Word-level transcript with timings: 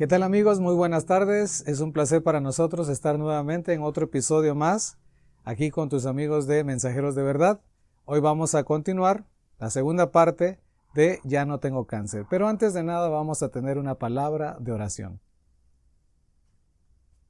¿Qué 0.00 0.06
tal 0.06 0.22
amigos? 0.22 0.60
Muy 0.60 0.74
buenas 0.74 1.04
tardes. 1.04 1.62
Es 1.66 1.80
un 1.80 1.92
placer 1.92 2.22
para 2.22 2.40
nosotros 2.40 2.88
estar 2.88 3.18
nuevamente 3.18 3.74
en 3.74 3.82
otro 3.82 4.06
episodio 4.06 4.54
más, 4.54 4.96
aquí 5.44 5.70
con 5.70 5.90
tus 5.90 6.06
amigos 6.06 6.46
de 6.46 6.64
Mensajeros 6.64 7.14
de 7.14 7.22
Verdad. 7.22 7.60
Hoy 8.06 8.20
vamos 8.20 8.54
a 8.54 8.64
continuar 8.64 9.26
la 9.58 9.68
segunda 9.68 10.10
parte 10.10 10.58
de 10.94 11.20
Ya 11.24 11.44
no 11.44 11.60
tengo 11.60 11.86
cáncer. 11.86 12.24
Pero 12.30 12.48
antes 12.48 12.72
de 12.72 12.82
nada 12.82 13.10
vamos 13.10 13.42
a 13.42 13.50
tener 13.50 13.76
una 13.76 13.96
palabra 13.96 14.56
de 14.58 14.72
oración. 14.72 15.20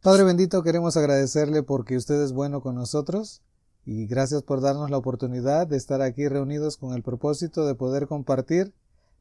Padre 0.01 0.23
bendito, 0.23 0.63
queremos 0.63 0.97
agradecerle 0.97 1.65
porque 1.65 1.97
usted 1.97 2.23
es 2.23 2.33
bueno 2.33 2.61
con 2.61 2.77
nosotros 2.77 3.43
y 3.85 4.07
gracias 4.07 4.45
por 4.45 4.61
darnos 4.61 4.91
la 4.91 4.97
oportunidad 4.99 5.67
de 5.67 5.77
estar 5.77 6.03
aquí 6.03 6.29
reunidos 6.29 6.77
con 6.77 6.95
el 6.95 7.03
propósito 7.03 7.67
de 7.67 7.75
poder 7.75 8.07
compartir 8.07 8.73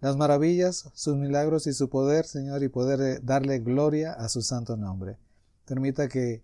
las 0.01 0.15
maravillas, 0.15 0.89
sus 0.93 1.17
milagros 1.17 1.67
y 1.67 1.73
su 1.73 1.89
poder, 1.89 2.25
Señor, 2.25 2.63
y 2.63 2.69
poder 2.69 3.01
eh, 3.01 3.19
darle 3.21 3.59
gloria 3.59 4.13
a 4.13 4.29
su 4.29 4.41
santo 4.41 4.77
nombre. 4.77 5.17
Permita 5.65 6.07
que 6.07 6.43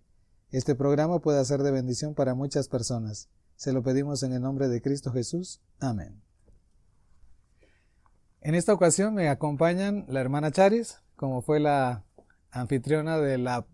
este 0.50 0.74
programa 0.74 1.20
pueda 1.20 1.44
ser 1.44 1.62
de 1.62 1.70
bendición 1.70 2.14
para 2.14 2.34
muchas 2.34 2.68
personas. 2.68 3.28
Se 3.56 3.72
lo 3.72 3.82
pedimos 3.82 4.22
en 4.22 4.32
el 4.32 4.42
nombre 4.42 4.68
de 4.68 4.82
Cristo 4.82 5.10
Jesús. 5.12 5.60
Amén. 5.80 6.20
En 8.42 8.54
esta 8.54 8.72
ocasión 8.72 9.14
me 9.14 9.28
acompañan 9.28 10.04
la 10.08 10.20
hermana 10.20 10.52
Charis, 10.52 11.00
como 11.16 11.42
fue 11.42 11.58
la 11.58 12.04
anfitriona 12.50 13.18
de 13.18 13.38
la 13.38 13.66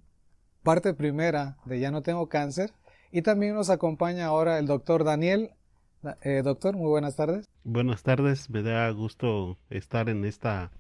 parte 0.63 0.95
primera 0.95 1.59
de 1.67 1.81
Ya 1.81 1.91
no 1.91 2.03
tengo 2.03 2.29
cáncer, 2.29 2.73
y 3.11 3.23
también 3.23 3.55
nos 3.55 3.69
acompaña 3.69 4.27
ahora 4.27 4.59
el 4.59 4.67
doctor 4.67 5.05
Daniel 5.05 5.51
eh, 6.23 6.43
doctor, 6.43 6.77
muy 6.77 6.89
buenas 6.89 7.17
tardes. 7.17 7.49
Buenas 7.65 8.03
tardes, 8.03 8.51
me 8.51 8.63
da 8.63 8.91
gusto 8.91 9.59
estar 9.71 10.09
en 10.09 10.25
esta 10.25 10.71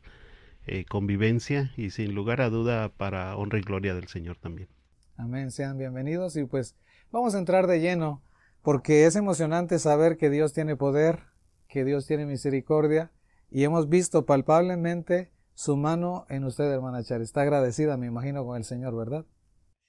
eh, 0.66 0.84
convivencia 0.84 1.72
y 1.76 1.90
sin 1.90 2.14
lugar 2.14 2.40
a 2.40 2.50
duda 2.50 2.88
para 2.88 3.36
honra 3.36 3.58
y 3.58 3.62
gloria 3.62 3.94
del 3.94 4.08
Señor 4.08 4.38
también. 4.38 4.68
Amén, 5.16 5.50
sean 5.50 5.78
bienvenidos 5.78 6.36
y 6.36 6.44
pues 6.44 6.76
vamos 7.10 7.34
a 7.34 7.38
entrar 7.38 7.66
de 7.66 7.80
lleno 7.80 8.22
porque 8.62 9.06
es 9.06 9.16
emocionante 9.16 9.78
saber 9.78 10.16
que 10.16 10.30
Dios 10.30 10.52
tiene 10.52 10.76
poder, 10.76 11.24
que 11.68 11.84
Dios 11.84 12.06
tiene 12.06 12.26
misericordia 12.26 13.12
y 13.50 13.64
hemos 13.64 13.88
visto 13.88 14.24
palpablemente 14.24 15.30
su 15.54 15.76
mano 15.76 16.26
en 16.28 16.44
usted, 16.44 16.64
hermana 16.64 17.02
Char. 17.02 17.20
Está 17.20 17.42
agradecida, 17.42 17.96
me 17.96 18.06
imagino, 18.06 18.44
con 18.44 18.56
el 18.56 18.64
Señor, 18.64 18.96
¿verdad? 18.96 19.26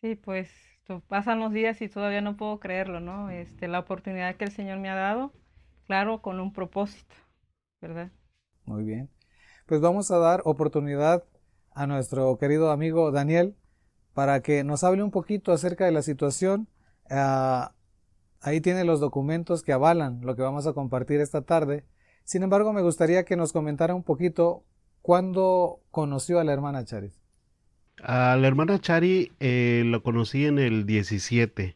Sí, 0.01 0.15
pues 0.15 0.49
pasan 1.07 1.39
los 1.39 1.51
días 1.51 1.81
y 1.81 1.89
todavía 1.89 2.21
no 2.21 2.37
puedo 2.37 2.59
creerlo, 2.59 2.99
¿no? 2.99 3.29
Este, 3.29 3.67
la 3.67 3.79
oportunidad 3.79 4.35
que 4.35 4.45
el 4.45 4.51
Señor 4.51 4.79
me 4.79 4.89
ha 4.89 4.95
dado, 4.95 5.33
claro, 5.85 6.21
con 6.21 6.39
un 6.39 6.53
propósito, 6.53 7.15
¿verdad? 7.81 8.11
Muy 8.65 8.83
bien. 8.83 9.09
Pues 9.65 9.81
vamos 9.81 10.11
a 10.11 10.17
dar 10.17 10.41
oportunidad 10.45 11.23
a 11.71 11.87
nuestro 11.87 12.37
querido 12.37 12.71
amigo 12.71 13.11
Daniel 13.11 13.55
para 14.13 14.41
que 14.41 14.63
nos 14.63 14.83
hable 14.83 15.03
un 15.03 15.11
poquito 15.11 15.51
acerca 15.51 15.85
de 15.85 15.91
la 15.91 16.01
situación. 16.01 16.67
Ah, 17.09 17.73
ahí 18.41 18.61
tiene 18.61 18.83
los 18.83 18.99
documentos 18.99 19.63
que 19.63 19.73
avalan 19.73 20.21
lo 20.21 20.35
que 20.35 20.41
vamos 20.41 20.67
a 20.67 20.73
compartir 20.73 21.19
esta 21.21 21.41
tarde. 21.41 21.85
Sin 22.23 22.43
embargo, 22.43 22.73
me 22.73 22.81
gustaría 22.81 23.25
que 23.25 23.35
nos 23.35 23.53
comentara 23.53 23.95
un 23.95 24.03
poquito 24.03 24.65
cuándo 25.01 25.81
conoció 25.91 26.39
a 26.39 26.43
la 26.43 26.53
hermana 26.53 26.85
Charis. 26.85 27.22
A 28.01 28.35
la 28.35 28.47
hermana 28.47 28.79
Chari 28.79 29.31
eh, 29.39 29.83
lo 29.85 30.01
conocí 30.03 30.45
en 30.45 30.59
el 30.59 30.85
17, 30.85 31.75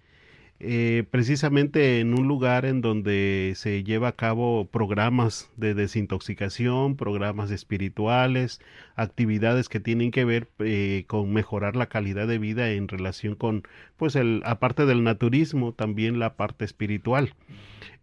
eh, 0.60 1.04
precisamente 1.12 2.00
en 2.00 2.14
un 2.18 2.28
lugar 2.28 2.66
en 2.66 2.82
donde 2.82 3.54
se 3.56 3.84
lleva 3.84 4.08
a 4.10 4.16
cabo 4.16 4.66
programas 4.66 5.52
de 5.56 5.76
desintoxicación, 5.76 6.96
programas 6.96 7.52
espirituales, 7.52 8.60
actividades 8.96 9.70
que 9.70 9.80
tienen 9.80 10.10
que 10.12 10.26
ver 10.26 10.48
eh, 10.60 11.06
con 11.08 11.32
mejorar 11.32 11.76
la 11.76 11.88
calidad 11.88 12.28
de 12.28 12.40
vida 12.40 12.72
en 12.72 12.88
relación 12.88 13.36
con, 13.36 13.64
pues, 13.98 14.16
el, 14.16 14.42
aparte 14.46 14.86
del 14.88 15.04
naturismo, 15.04 15.74
también 15.74 16.18
la 16.18 16.36
parte 16.36 16.66
espiritual. 16.66 17.34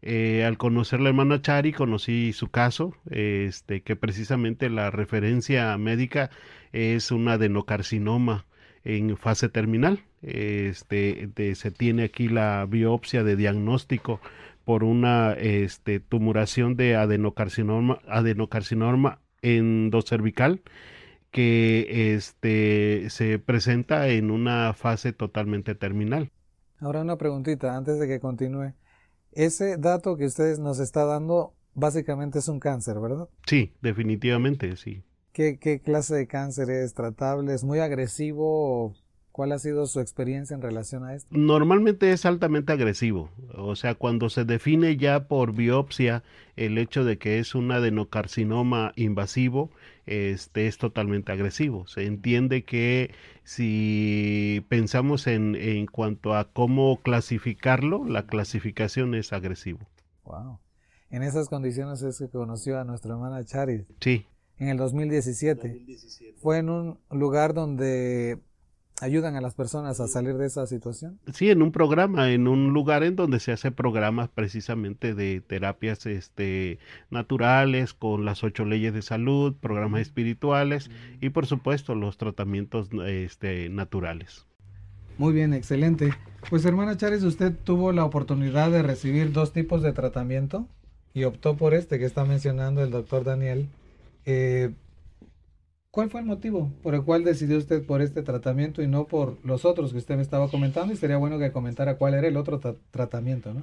al 0.03 0.59
conocer 0.59 1.01
la 1.01 1.09
hermana 1.09 1.43
Chari, 1.43 1.73
conocí 1.73 2.33
su 2.33 2.49
caso, 2.49 2.95
este, 3.11 3.83
que 3.83 3.97
precisamente 3.97 4.71
la 4.71 4.91
referencia 4.91 5.77
médica 5.79 6.31
es 6.73 7.11
un 7.11 7.29
adenocarcinoma 7.29 8.45
en 8.85 9.17
fase 9.17 9.49
terminal. 9.49 10.01
Este, 10.23 11.55
se 11.55 11.71
tiene 11.71 12.05
aquí 12.05 12.29
la 12.29 12.67
biopsia 12.69 13.25
de 13.25 13.37
diagnóstico 13.37 14.21
por 14.65 14.85
una 14.85 15.33
este, 15.33 16.01
tumuración 16.01 16.77
de 16.77 16.97
adenocarcinoma, 16.97 17.99
adenocarcinoma 18.09 19.21
endocervical 19.43 20.63
que 21.31 22.15
este, 22.15 23.11
se 23.11 23.39
presenta 23.39 24.09
en 24.09 24.31
una 24.31 24.73
fase 24.73 25.13
totalmente 25.13 25.75
terminal. 25.75 26.31
Ahora 26.79 27.03
una 27.03 27.17
preguntita 27.17 27.77
antes 27.77 27.99
de 27.99 28.07
que 28.07 28.21
continúe. 28.21 28.73
Ese 29.33 29.77
dato 29.77 30.17
que 30.17 30.27
ustedes 30.27 30.61
nos 30.61 30.79
está 30.79 31.05
dando 31.05 31.55
básicamente 31.75 32.39
es 32.39 32.49
un 32.49 32.61
cáncer, 32.61 33.01
¿verdad? 33.01 33.29
Sí, 33.47 33.75
definitivamente, 33.83 34.77
sí. 34.77 35.03
¿Qué, 35.35 35.83
clase 35.85 36.15
de 36.15 36.29
cáncer 36.29 36.71
es 36.71 36.95
tratable? 36.95 37.53
¿Es 37.53 37.65
muy 37.65 37.81
agresivo? 37.81 38.95
¿Cuál 39.33 39.51
ha 39.51 39.59
sido 39.59 39.85
su 39.87 39.99
experiencia 39.99 40.55
en 40.55 40.63
relación 40.63 41.05
a 41.05 41.13
esto? 41.13 41.27
Normalmente 41.37 42.13
es 42.13 42.25
altamente 42.25 42.73
agresivo. 42.73 43.31
O 43.57 43.75
sea, 43.75 43.97
cuando 43.97 44.31
se 44.31 44.45
define 44.45 44.97
ya 44.97 45.27
por 45.27 45.53
biopsia 45.53 46.23
el 46.55 46.79
hecho 46.79 47.05
de 47.05 47.19
que 47.19 47.41
es 47.41 47.57
un 47.57 47.73
adenocarcinoma 47.73 48.93
invasivo, 48.95 49.71
este 50.07 50.69
es 50.69 50.79
totalmente 50.79 51.33
agresivo. 51.33 51.89
Se 51.89 52.07
entiende 52.07 52.63
que 52.65 53.13
si 53.43 54.65
pensamos 54.69 55.27
en, 55.27 55.57
en 55.57 55.87
cuanto 55.87 56.37
a 56.37 56.53
cómo 56.53 57.03
clasificarlo, 57.03 58.05
la 58.05 58.27
clasificación 58.27 59.17
es 59.17 59.33
agresivo. 59.33 59.81
Wow. 60.23 60.61
En 61.11 61.25
esas 61.25 61.49
condiciones 61.49 62.03
es 62.03 62.21
que 62.21 62.29
conoció 62.29 62.79
a 62.79 62.85
nuestra 62.85 63.15
hermana 63.15 63.45
Charis. 63.45 63.83
Sí 63.99 64.29
en 64.59 64.69
el 64.69 64.77
2017. 64.77 65.85
Fue 66.37 66.59
en 66.59 66.69
un 66.69 66.99
lugar 67.11 67.55
donde 67.55 68.39
ayudan 69.01 69.37
a 69.37 69.41
las 69.41 69.55
personas 69.55 70.01
a 70.01 70.07
salir 70.07 70.35
de 70.37 70.47
esa 70.47 70.67
situación. 70.67 71.19
Sí, 71.33 71.51
en 71.51 71.63
un 71.63 71.73
programa, 71.73 72.31
en 72.31 72.47
un 72.47 72.73
lugar 72.73 73.03
en 73.03 73.17
donde 73.17 73.41
se 73.41 73.53
hace 73.53 73.71
programas 73.71 74.29
precisamente 74.29 75.15
de 75.15 75.41
terapias 75.41 76.07
este, 76.07 76.79
naturales 77.11 77.93
con 77.93 78.25
las 78.25 78.45
ocho 78.45 78.65
leyes 78.65 78.95
de 78.95 79.03
salud, 79.03 79.55
programas 79.61 80.03
espirituales 80.03 80.91
y 81.21 81.31
por 81.31 81.47
supuesto 81.47 81.95
los 81.95 82.19
tratamientos 82.19 82.89
este, 83.07 83.69
naturales. 83.69 84.47
Muy 85.19 85.33
bien, 85.33 85.55
excelente. 85.55 86.13
Pues 86.51 86.65
hermana 86.65 86.97
Charis, 86.97 87.23
usted 87.23 87.53
tuvo 87.65 87.93
la 87.93 88.05
oportunidad 88.05 88.71
de 88.71 88.83
recibir 88.83 89.33
dos 89.33 89.53
tipos 89.53 89.83
de 89.83 89.93
tratamiento 89.93 90.67
y 91.15 91.25
optó 91.25 91.57
por 91.57 91.75
este 91.75 91.99
que 91.99 92.05
está 92.05 92.25
mencionando 92.25 92.83
el 92.83 92.91
doctor 92.91 93.25
Daniel 93.25 93.69
eh, 94.27 94.75
¿Cuál 95.95 96.11
fue 96.11 96.19
el 96.19 96.27
motivo 96.27 96.73
por 96.83 96.97
el 96.97 97.05
cual 97.05 97.23
decidió 97.23 97.57
usted 97.57 97.87
por 97.87 98.03
este 98.03 98.25
tratamiento 98.25 98.83
y 98.83 98.89
no 98.89 99.07
por 99.07 99.39
los 99.45 99.65
otros 99.65 99.93
que 99.93 99.99
usted 99.99 100.17
me 100.17 100.23
estaba 100.23 100.51
comentando? 100.51 100.93
Y 100.93 100.97
sería 100.97 101.19
bueno 101.19 101.39
que 101.39 101.53
comentara 101.53 101.99
cuál 101.99 102.15
era 102.15 102.27
el 102.27 102.37
otro 102.37 102.59
tratamiento, 102.91 103.55
¿no? 103.55 103.63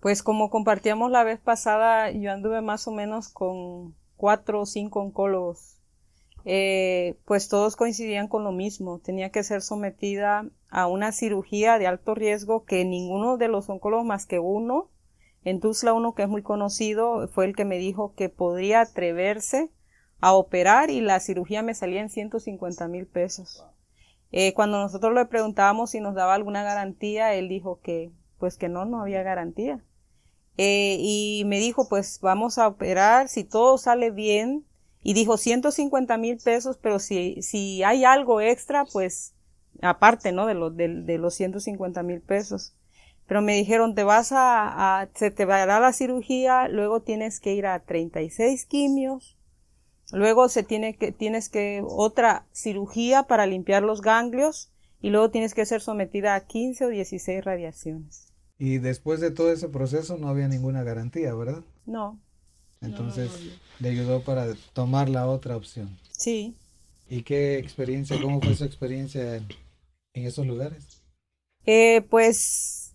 Pues 0.00 0.22
como 0.22 0.50
compartíamos 0.50 1.10
la 1.10 1.24
vez 1.24 1.40
pasada, 1.40 2.10
yo 2.10 2.30
anduve 2.30 2.60
más 2.60 2.86
o 2.86 2.92
menos 2.92 3.30
con 3.30 3.94
cuatro 4.16 4.60
o 4.60 4.66
cinco 4.66 5.00
oncólogos. 5.00 5.78
Eh, 6.44 7.16
pues 7.24 7.48
todos 7.48 7.74
coincidían 7.74 8.28
con 8.28 8.44
lo 8.44 8.52
mismo. 8.52 8.98
Tenía 8.98 9.30
que 9.30 9.42
ser 9.42 9.62
sometida 9.62 10.50
a 10.68 10.86
una 10.88 11.10
cirugía 11.10 11.78
de 11.78 11.86
alto 11.86 12.14
riesgo 12.14 12.66
que 12.66 12.84
ninguno 12.84 13.38
de 13.38 13.48
los 13.48 13.70
oncólogos 13.70 14.04
más 14.04 14.26
que 14.26 14.38
uno, 14.38 14.90
en 15.42 15.60
Tuzla 15.60 15.94
uno 15.94 16.14
que 16.14 16.24
es 16.24 16.28
muy 16.28 16.42
conocido, 16.42 17.28
fue 17.28 17.46
el 17.46 17.56
que 17.56 17.64
me 17.64 17.78
dijo 17.78 18.12
que 18.14 18.28
podría 18.28 18.82
atreverse 18.82 19.70
a 20.26 20.32
operar 20.32 20.90
y 20.90 21.00
la 21.00 21.20
cirugía 21.20 21.62
me 21.62 21.72
salía 21.72 22.00
en 22.00 22.10
150 22.10 22.88
mil 22.88 23.06
pesos. 23.06 23.64
Eh, 24.32 24.54
cuando 24.54 24.80
nosotros 24.80 25.14
le 25.14 25.24
preguntábamos 25.26 25.90
si 25.90 26.00
nos 26.00 26.16
daba 26.16 26.34
alguna 26.34 26.64
garantía, 26.64 27.32
él 27.34 27.48
dijo 27.48 27.78
que, 27.80 28.10
pues 28.40 28.56
que 28.56 28.68
no, 28.68 28.84
no 28.86 29.00
había 29.00 29.22
garantía. 29.22 29.84
Eh, 30.56 30.96
y 30.98 31.44
me 31.46 31.60
dijo, 31.60 31.88
pues 31.88 32.18
vamos 32.20 32.58
a 32.58 32.66
operar, 32.66 33.28
si 33.28 33.44
todo 33.44 33.78
sale 33.78 34.10
bien, 34.10 34.66
y 35.00 35.14
dijo 35.14 35.36
150 35.36 36.16
mil 36.16 36.38
pesos, 36.38 36.76
pero 36.76 36.98
si, 36.98 37.40
si 37.40 37.84
hay 37.84 38.04
algo 38.04 38.40
extra, 38.40 38.84
pues 38.84 39.32
aparte, 39.80 40.32
¿no? 40.32 40.46
De, 40.46 40.54
lo, 40.54 40.70
de, 40.70 40.88
de 40.88 41.18
los 41.18 41.34
150 41.34 42.02
mil 42.02 42.20
pesos. 42.20 42.74
Pero 43.28 43.42
me 43.42 43.54
dijeron, 43.54 43.94
te 43.94 44.02
vas 44.02 44.32
a, 44.32 45.02
a, 45.02 45.08
se 45.14 45.30
te 45.30 45.44
va 45.44 45.62
a 45.62 45.66
dar 45.66 45.82
la 45.82 45.92
cirugía, 45.92 46.66
luego 46.66 47.02
tienes 47.02 47.38
que 47.38 47.54
ir 47.54 47.66
a 47.66 47.78
36 47.78 48.66
quimios, 48.66 49.35
Luego 50.12 50.48
se 50.48 50.62
tiene 50.62 50.96
que, 50.96 51.12
tienes 51.12 51.48
que 51.48 51.82
otra 51.84 52.46
cirugía 52.52 53.24
para 53.24 53.46
limpiar 53.46 53.82
los 53.82 54.02
ganglios 54.02 54.70
y 55.00 55.10
luego 55.10 55.30
tienes 55.30 55.54
que 55.54 55.66
ser 55.66 55.80
sometida 55.80 56.34
a 56.34 56.46
15 56.46 56.86
o 56.86 56.88
16 56.88 57.44
radiaciones. 57.44 58.32
Y 58.58 58.78
después 58.78 59.20
de 59.20 59.30
todo 59.30 59.52
ese 59.52 59.68
proceso 59.68 60.16
no 60.16 60.28
había 60.28 60.48
ninguna 60.48 60.82
garantía, 60.82 61.34
¿verdad? 61.34 61.62
No. 61.84 62.18
Entonces 62.80 63.30
le 63.80 63.90
ayudó 63.90 64.22
para 64.22 64.46
tomar 64.72 65.08
la 65.08 65.26
otra 65.26 65.56
opción. 65.56 65.98
Sí. 66.12 66.54
¿Y 67.08 67.22
qué 67.22 67.58
experiencia, 67.58 68.20
cómo 68.20 68.40
fue 68.40 68.54
su 68.54 68.64
experiencia 68.64 69.36
en, 69.36 69.46
esos 70.14 70.46
lugares? 70.46 71.02
Eh, 71.66 72.02
pues 72.08 72.94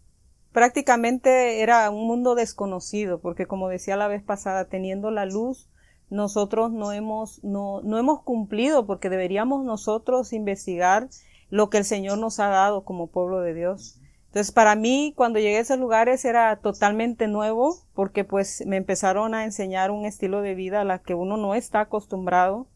prácticamente 0.51 1.61
era 1.61 1.89
un 1.89 2.07
mundo 2.07 2.35
desconocido, 2.35 3.19
porque 3.19 3.45
como 3.45 3.69
decía 3.69 3.95
la 3.95 4.07
vez 4.07 4.23
pasada, 4.23 4.65
teniendo 4.65 5.11
la 5.11 5.25
luz, 5.25 5.69
nosotros 6.11 6.71
no 6.71 6.91
hemos, 6.91 7.43
no, 7.43 7.81
no 7.81 7.97
hemos 7.97 8.21
cumplido, 8.21 8.85
porque 8.85 9.09
deberíamos 9.09 9.63
nosotros 9.63 10.33
investigar 10.33 11.09
lo 11.49 11.69
que 11.69 11.79
el 11.79 11.85
Señor 11.85 12.17
nos 12.19 12.39
ha 12.39 12.49
dado 12.49 12.83
como 12.83 13.07
pueblo 13.07 13.39
de 13.39 13.53
Dios. 13.53 13.99
Entonces, 14.27 14.51
para 14.51 14.75
mí, 14.75 15.13
cuando 15.15 15.39
llegué 15.39 15.57
a 15.57 15.61
esos 15.61 15.79
lugares 15.79 16.23
era 16.25 16.57
totalmente 16.57 17.27
nuevo, 17.27 17.77
porque 17.93 18.23
pues 18.23 18.63
me 18.65 18.77
empezaron 18.77 19.33
a 19.33 19.45
enseñar 19.45 19.89
un 19.89 20.05
estilo 20.05 20.41
de 20.41 20.53
vida 20.53 20.81
a 20.81 20.85
la 20.85 20.99
que 20.99 21.13
uno 21.13 21.37
no 21.37 21.55
está 21.55 21.81
acostumbrado. 21.81 22.67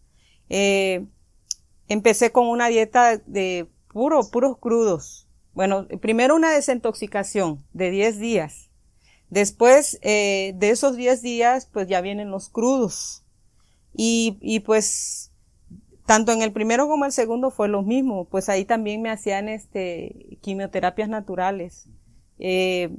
Eh, 0.50 1.06
empecé 1.88 2.32
con 2.32 2.48
una 2.48 2.68
dieta 2.68 3.18
de 3.18 3.70
puro, 3.92 4.30
puros 4.30 4.58
crudos. 4.58 5.28
Bueno, 5.54 5.88
primero 6.02 6.36
una 6.36 6.52
desintoxicación 6.52 7.66
de 7.74 7.90
10 7.90 8.20
días. 8.20 8.70
Después 9.30 10.00
eh, 10.02 10.54
de 10.56 10.70
esos 10.70 10.96
10 10.96 11.22
días, 11.22 11.66
pues 11.72 11.88
ya 11.88 12.00
vienen 12.00 12.32
los 12.32 12.50
crudos. 12.50 13.25
Y, 13.98 14.38
y 14.42 14.60
pues 14.60 15.32
tanto 16.06 16.32
en 16.32 16.42
el 16.42 16.52
primero 16.52 16.88
como 16.88 17.06
el 17.06 17.12
segundo 17.12 17.50
fue 17.50 17.68
lo 17.68 17.82
mismo, 17.82 18.26
pues 18.26 18.50
ahí 18.50 18.66
también 18.66 19.02
me 19.02 19.10
hacían 19.10 19.50
este 19.50 20.38
quimioterapias 20.42 21.10
naturales, 21.10 21.90
eh, 22.38 22.96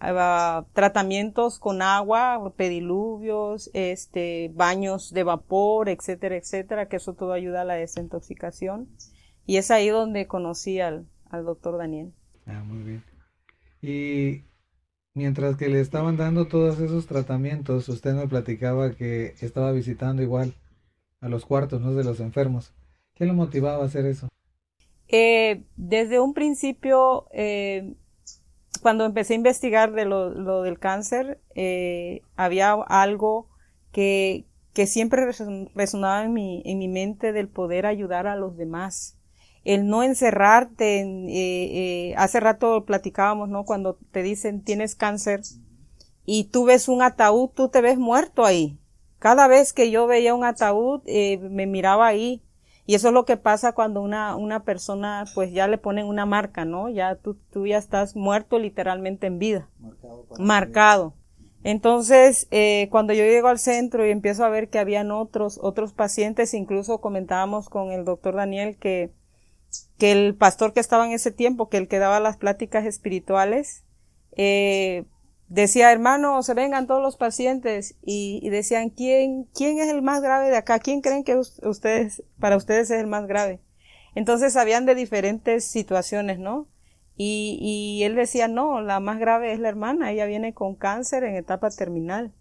ah, 0.00 0.64
tratamientos 0.72 1.58
con 1.58 1.82
agua, 1.82 2.52
pediluvios, 2.56 3.70
este, 3.74 4.50
baños 4.54 5.12
de 5.12 5.24
vapor, 5.24 5.88
etcétera, 5.88 6.36
etcétera, 6.36 6.88
que 6.88 6.96
eso 6.96 7.14
todo 7.14 7.32
ayuda 7.32 7.62
a 7.62 7.66
la 7.66 7.74
desintoxicación. 7.74 8.88
Y 9.46 9.56
es 9.56 9.70
ahí 9.70 9.88
donde 9.88 10.26
conocí 10.26 10.80
al, 10.80 11.06
al 11.28 11.44
doctor 11.44 11.76
Daniel. 11.76 12.12
Ah, 12.46 12.62
muy 12.64 12.82
bien. 12.84 13.04
Y 13.82 14.44
mientras 15.14 15.56
que 15.56 15.68
le 15.68 15.80
estaban 15.80 16.16
dando 16.16 16.46
todos 16.46 16.78
esos 16.80 17.06
tratamientos, 17.06 17.88
usted 17.88 18.14
me 18.14 18.28
platicaba 18.28 18.92
que 18.92 19.34
estaba 19.40 19.72
visitando 19.72 20.22
igual 20.22 20.54
a 21.20 21.28
los 21.28 21.44
cuartos 21.44 21.80
¿no? 21.80 21.94
de 21.94 22.04
los 22.04 22.20
enfermos. 22.20 22.72
¿Qué 23.14 23.26
lo 23.26 23.34
motivaba 23.34 23.82
a 23.82 23.86
hacer 23.86 24.06
eso? 24.06 24.28
Eh, 25.08 25.64
desde 25.76 26.20
un 26.20 26.34
principio, 26.34 27.26
eh, 27.32 27.94
cuando 28.80 29.04
empecé 29.04 29.34
a 29.34 29.36
investigar 29.36 29.92
de 29.92 30.04
lo, 30.04 30.62
del 30.62 30.78
cáncer, 30.78 31.40
eh, 31.54 32.22
había 32.36 32.72
algo 32.72 33.48
que, 33.92 34.46
que 34.72 34.86
siempre 34.86 35.26
resonaba 35.74 36.24
en 36.24 36.32
mi, 36.32 36.62
en 36.64 36.78
mi 36.78 36.88
mente 36.88 37.32
del 37.32 37.48
poder 37.48 37.86
ayudar 37.86 38.26
a 38.26 38.36
los 38.36 38.56
demás. 38.56 39.19
El 39.64 39.88
no 39.88 40.02
encerrarte, 40.02 41.00
en, 41.00 42.18
hace 42.18 42.40
rato 42.40 42.84
platicábamos, 42.84 43.48
¿no? 43.48 43.64
Cuando 43.64 43.98
te 44.10 44.22
dicen 44.22 44.62
tienes 44.62 44.94
cáncer 44.94 45.42
y 46.24 46.44
tú 46.44 46.64
ves 46.64 46.88
un 46.88 47.02
ataúd, 47.02 47.50
tú 47.50 47.68
te 47.68 47.80
ves 47.80 47.98
muerto 47.98 48.44
ahí. 48.44 48.78
Cada 49.18 49.48
vez 49.48 49.72
que 49.72 49.90
yo 49.90 50.06
veía 50.06 50.34
un 50.34 50.44
ataúd, 50.44 51.02
eh, 51.06 51.38
me 51.38 51.66
miraba 51.66 52.06
ahí. 52.06 52.42
Y 52.86 52.94
eso 52.94 53.08
es 53.08 53.14
lo 53.14 53.24
que 53.24 53.36
pasa 53.36 53.72
cuando 53.72 54.00
una, 54.00 54.34
una 54.34 54.64
persona, 54.64 55.24
pues 55.34 55.52
ya 55.52 55.68
le 55.68 55.76
ponen 55.76 56.06
una 56.06 56.26
marca, 56.26 56.64
¿no? 56.64 56.88
Ya 56.88 57.14
tú, 57.16 57.36
tú 57.50 57.66
ya 57.66 57.78
estás 57.78 58.16
muerto 58.16 58.58
literalmente 58.58 59.26
en 59.26 59.38
vida. 59.38 59.68
Marcado. 59.78 60.26
Marcado. 60.38 61.14
Entonces, 61.62 62.48
eh, 62.50 62.88
cuando 62.90 63.12
yo 63.12 63.22
llego 63.22 63.48
al 63.48 63.58
centro 63.58 64.06
y 64.06 64.10
empiezo 64.10 64.44
a 64.44 64.48
ver 64.48 64.70
que 64.70 64.78
habían 64.78 65.10
otros, 65.10 65.60
otros 65.62 65.92
pacientes, 65.92 66.54
incluso 66.54 67.00
comentábamos 67.00 67.68
con 67.68 67.92
el 67.92 68.04
doctor 68.04 68.36
Daniel 68.36 68.76
que, 68.78 69.12
que 69.98 70.12
el 70.12 70.34
pastor 70.34 70.72
que 70.72 70.80
estaba 70.80 71.06
en 71.06 71.12
ese 71.12 71.30
tiempo, 71.30 71.68
que 71.68 71.76
el 71.76 71.88
que 71.88 71.98
daba 71.98 72.20
las 72.20 72.36
pláticas 72.36 72.86
espirituales, 72.86 73.84
eh, 74.36 75.04
decía, 75.48 75.92
hermano, 75.92 76.42
se 76.42 76.54
vengan 76.54 76.86
todos 76.86 77.02
los 77.02 77.16
pacientes 77.16 77.96
y, 78.02 78.48
decían, 78.48 78.90
¿quién, 78.90 79.44
¿quién 79.54 79.78
es 79.78 79.88
el 79.88 80.00
más 80.00 80.22
grave 80.22 80.48
de 80.48 80.56
acá? 80.56 80.78
¿Quién 80.78 81.02
creen 81.02 81.24
que 81.24 81.36
ustedes, 81.36 82.22
para 82.38 82.56
ustedes 82.56 82.90
es 82.90 83.00
el 83.00 83.06
más 83.06 83.26
grave? 83.26 83.60
Entonces 84.14 84.54
sabían 84.54 84.86
de 84.86 84.94
diferentes 84.94 85.64
situaciones, 85.64 86.38
¿no? 86.38 86.66
Y, 87.16 87.58
y 87.60 88.04
él 88.04 88.14
decía, 88.14 88.48
no, 88.48 88.80
la 88.80 89.00
más 89.00 89.18
grave 89.18 89.52
es 89.52 89.60
la 89.60 89.68
hermana, 89.68 90.10
ella 90.10 90.24
viene 90.24 90.54
con 90.54 90.74
cáncer 90.74 91.24
en 91.24 91.36
etapa 91.36 91.70
terminal. 91.70 92.32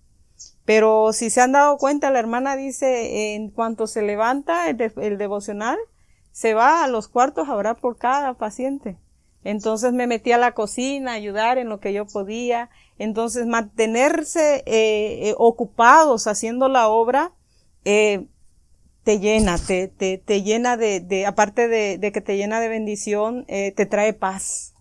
Pero 0.63 1.11
si 1.11 1.29
se 1.29 1.41
han 1.41 1.51
dado 1.51 1.77
cuenta, 1.77 2.11
la 2.11 2.19
hermana 2.19 2.55
dice, 2.55 3.33
en 3.35 3.49
cuanto 3.49 3.87
se 3.87 4.01
levanta 4.01 4.69
el, 4.69 4.93
el 5.01 5.17
devocional, 5.17 5.77
se 6.31 6.53
va 6.53 6.83
a 6.83 6.87
los 6.87 7.07
cuartos 7.07 7.49
a 7.49 7.55
orar 7.55 7.77
por 7.79 7.97
cada 7.97 8.33
paciente. 8.35 8.97
Entonces 9.43 9.93
me 9.93 10.07
metí 10.07 10.31
a 10.31 10.37
la 10.37 10.53
cocina, 10.53 11.11
a 11.11 11.15
ayudar 11.15 11.57
en 11.57 11.69
lo 11.69 11.79
que 11.79 11.93
yo 11.93 12.05
podía. 12.05 12.69
Entonces 12.97 13.45
mantenerse 13.45 14.63
eh, 14.65 15.29
eh, 15.29 15.35
ocupados 15.37 16.27
haciendo 16.27 16.67
la 16.67 16.89
obra 16.89 17.33
eh, 17.85 18.27
te 19.03 19.19
llena, 19.19 19.57
te, 19.57 19.87
te, 19.87 20.17
te 20.17 20.43
llena 20.43 20.77
de, 20.77 20.99
de 20.99 21.25
aparte 21.25 21.67
de, 21.67 21.97
de, 21.97 22.11
que 22.11 22.21
te 22.21 22.37
llena 22.37 22.59
de 22.59 22.67
bendición, 22.67 23.45
eh, 23.47 23.71
te 23.71 23.85
trae 23.85 24.13
paz. 24.13 24.73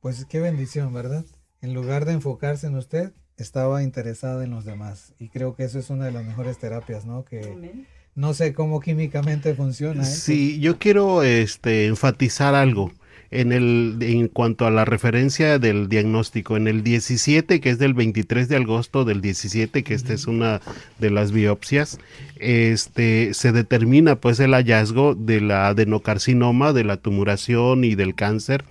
Pues 0.00 0.24
qué 0.26 0.40
bendición, 0.40 0.92
¿verdad? 0.92 1.24
En 1.60 1.72
lugar 1.72 2.04
de 2.04 2.12
enfocarse 2.12 2.66
en 2.66 2.76
usted, 2.76 3.12
estaba 3.36 3.82
interesada 3.82 4.44
en 4.44 4.50
los 4.50 4.64
demás. 4.64 5.14
Y 5.18 5.30
creo 5.30 5.54
que 5.54 5.64
eso 5.64 5.78
es 5.78 5.90
una 5.90 6.06
de 6.06 6.12
las 6.12 6.24
mejores 6.24 6.58
terapias, 6.58 7.06
¿no? 7.06 7.24
Que 7.24 7.86
no 8.16 8.32
sé 8.32 8.54
cómo 8.54 8.80
químicamente 8.80 9.54
funciona. 9.54 10.04
Sí, 10.04 10.58
yo 10.58 10.78
quiero 10.78 11.22
este, 11.22 11.86
enfatizar 11.86 12.54
algo 12.54 12.90
en, 13.30 13.52
el, 13.52 13.98
en 14.00 14.28
cuanto 14.28 14.66
a 14.66 14.70
la 14.70 14.86
referencia 14.86 15.58
del 15.58 15.90
diagnóstico. 15.90 16.56
En 16.56 16.66
el 16.66 16.82
17, 16.82 17.60
que 17.60 17.70
es 17.70 17.78
del 17.78 17.92
23 17.92 18.48
de 18.48 18.56
agosto 18.56 19.04
del 19.04 19.20
17, 19.20 19.82
que 19.82 19.92
esta 19.92 20.14
es 20.14 20.26
una 20.26 20.62
de 20.98 21.10
las 21.10 21.30
biopsias, 21.30 21.98
este, 22.36 23.34
se 23.34 23.52
determina 23.52 24.16
pues 24.16 24.40
el 24.40 24.52
hallazgo 24.52 25.14
de 25.14 25.42
la 25.42 25.68
adenocarcinoma, 25.68 26.72
de 26.72 26.84
la 26.84 26.96
tumuración 26.96 27.84
y 27.84 27.96
del 27.96 28.14
cáncer, 28.14 28.64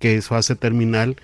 que 0.00 0.16
es 0.16 0.26
fase 0.26 0.56
terminal, 0.56 1.16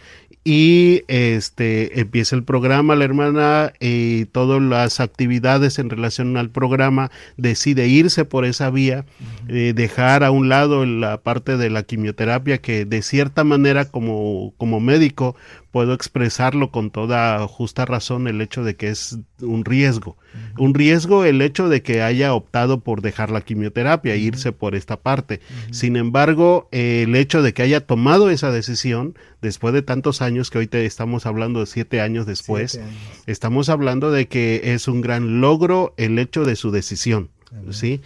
y 0.44 1.04
este 1.08 2.00
empieza 2.00 2.36
el 2.36 2.44
programa, 2.44 2.94
la 2.94 3.04
hermana 3.04 3.72
y 3.80 4.26
todas 4.26 4.60
las 4.60 5.00
actividades 5.00 5.78
en 5.78 5.88
relación 5.88 6.36
al 6.36 6.50
programa 6.50 7.10
decide 7.38 7.88
irse 7.88 8.26
por 8.26 8.44
esa 8.44 8.68
vía, 8.68 9.06
eh, 9.48 9.72
dejar 9.74 10.22
a 10.22 10.30
un 10.30 10.50
lado 10.50 10.84
la 10.84 11.22
parte 11.22 11.56
de 11.56 11.70
la 11.70 11.82
quimioterapia 11.82 12.58
que 12.58 12.84
de 12.84 13.00
cierta 13.00 13.42
manera 13.42 13.86
como, 13.86 14.52
como 14.58 14.80
médico 14.80 15.34
puedo 15.74 15.92
expresarlo 15.92 16.70
con 16.70 16.92
toda 16.92 17.48
justa 17.48 17.84
razón 17.84 18.28
el 18.28 18.40
hecho 18.40 18.62
de 18.62 18.76
que 18.76 18.90
es 18.90 19.18
un 19.40 19.64
riesgo. 19.64 20.16
Un 20.56 20.72
riesgo 20.72 21.24
el 21.24 21.42
hecho 21.42 21.68
de 21.68 21.82
que 21.82 22.00
haya 22.00 22.32
optado 22.32 22.78
por 22.78 23.02
dejar 23.02 23.32
la 23.32 23.40
quimioterapia 23.40 24.14
e 24.14 24.18
irse 24.18 24.52
por 24.52 24.76
esta 24.76 25.00
parte. 25.00 25.40
Sin 25.72 25.96
embargo, 25.96 26.68
el 26.70 27.16
hecho 27.16 27.42
de 27.42 27.54
que 27.54 27.62
haya 27.62 27.80
tomado 27.80 28.30
esa 28.30 28.52
decisión 28.52 29.18
después 29.42 29.74
de 29.74 29.82
tantos 29.82 30.22
años, 30.22 30.48
que 30.48 30.58
hoy 30.58 30.68
te 30.68 30.86
estamos 30.86 31.26
hablando 31.26 31.58
de 31.58 31.66
siete 31.66 32.00
años 32.00 32.24
después, 32.24 32.80
estamos 33.26 33.68
hablando 33.68 34.12
de 34.12 34.28
que 34.28 34.60
es 34.74 34.86
un 34.86 35.00
gran 35.00 35.40
logro 35.40 35.92
el 35.96 36.20
hecho 36.20 36.44
de 36.44 36.54
su 36.54 36.70
decisión. 36.70 37.30
¿Sí? 37.70 38.00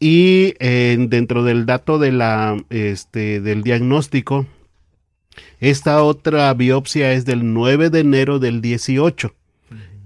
Y 0.00 0.54
eh, 0.58 0.96
dentro 1.08 1.44
del 1.44 1.66
dato 1.66 2.00
de 2.00 2.10
la, 2.10 2.56
este, 2.70 3.40
del 3.40 3.62
diagnóstico, 3.62 4.46
esta 5.60 6.02
otra 6.02 6.52
biopsia 6.54 7.12
es 7.12 7.24
del 7.24 7.52
9 7.52 7.90
de 7.90 8.00
enero 8.00 8.38
del 8.38 8.60
18. 8.60 9.34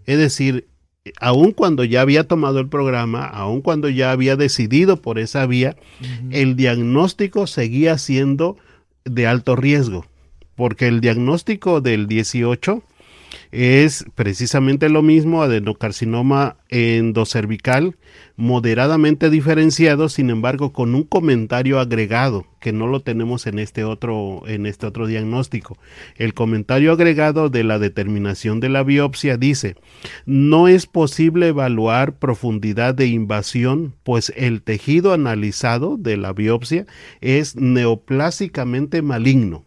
Es 0.07 0.19
decir, 0.19 0.67
aun 1.21 1.53
cuando 1.53 1.85
ya 1.85 2.01
había 2.01 2.27
tomado 2.27 2.61
el 2.61 2.69
programa, 2.69 3.27
aun 3.27 3.61
cuando 3.61 3.89
ya 3.89 4.11
había 4.11 4.37
decidido 4.37 5.01
por 5.01 5.19
esa 5.19 5.47
vía, 5.47 5.77
el 6.31 6.57
diagnóstico 6.57 7.47
seguía 7.47 7.99
siendo 7.99 8.57
de 9.05 9.27
alto 9.27 9.57
riesgo, 9.57 10.07
porque 10.55 10.89
el 10.89 11.01
diagnóstico 11.01 11.81
del 11.81 12.07
18 12.07 12.83
es 13.53 14.05
precisamente 14.15 14.89
lo 14.89 15.03
mismo, 15.03 15.43
adenocarcinoma 15.43 16.57
endocervical, 16.69 17.97
moderadamente 18.37 19.31
diferenciado, 19.31 20.09
sin 20.09 20.31
embargo, 20.31 20.73
con 20.73 20.95
un 20.95 21.05
comentario 21.05 21.81
agregado 21.81 22.47
que 22.61 22.73
no 22.73 22.87
lo 22.87 23.01
tenemos 23.01 23.47
en 23.47 23.59
este 23.59 23.85
otro 23.85 24.43
en 24.47 24.67
este 24.67 24.87
otro 24.87 25.07
diagnóstico. 25.07 25.79
El 26.17 26.35
comentario 26.35 26.93
agregado 26.93 27.49
de 27.49 27.65
la 27.65 27.79
determinación 27.79 28.61
de 28.61 28.69
la 28.69 28.83
biopsia 28.83 29.37
dice: 29.37 29.77
"No 30.27 30.69
es 30.69 30.87
posible 30.87 31.49
evaluar 31.49 32.19
profundidad 32.19 32.95
de 32.95 33.07
invasión, 33.07 33.95
pues 34.03 34.33
el 34.37 34.63
tejido 34.63 35.13
analizado 35.13 35.97
de 35.97 36.17
la 36.17 36.33
biopsia 36.33 36.87
es 37.21 37.57
neoplásicamente 37.57 39.01
maligno." 39.03 39.65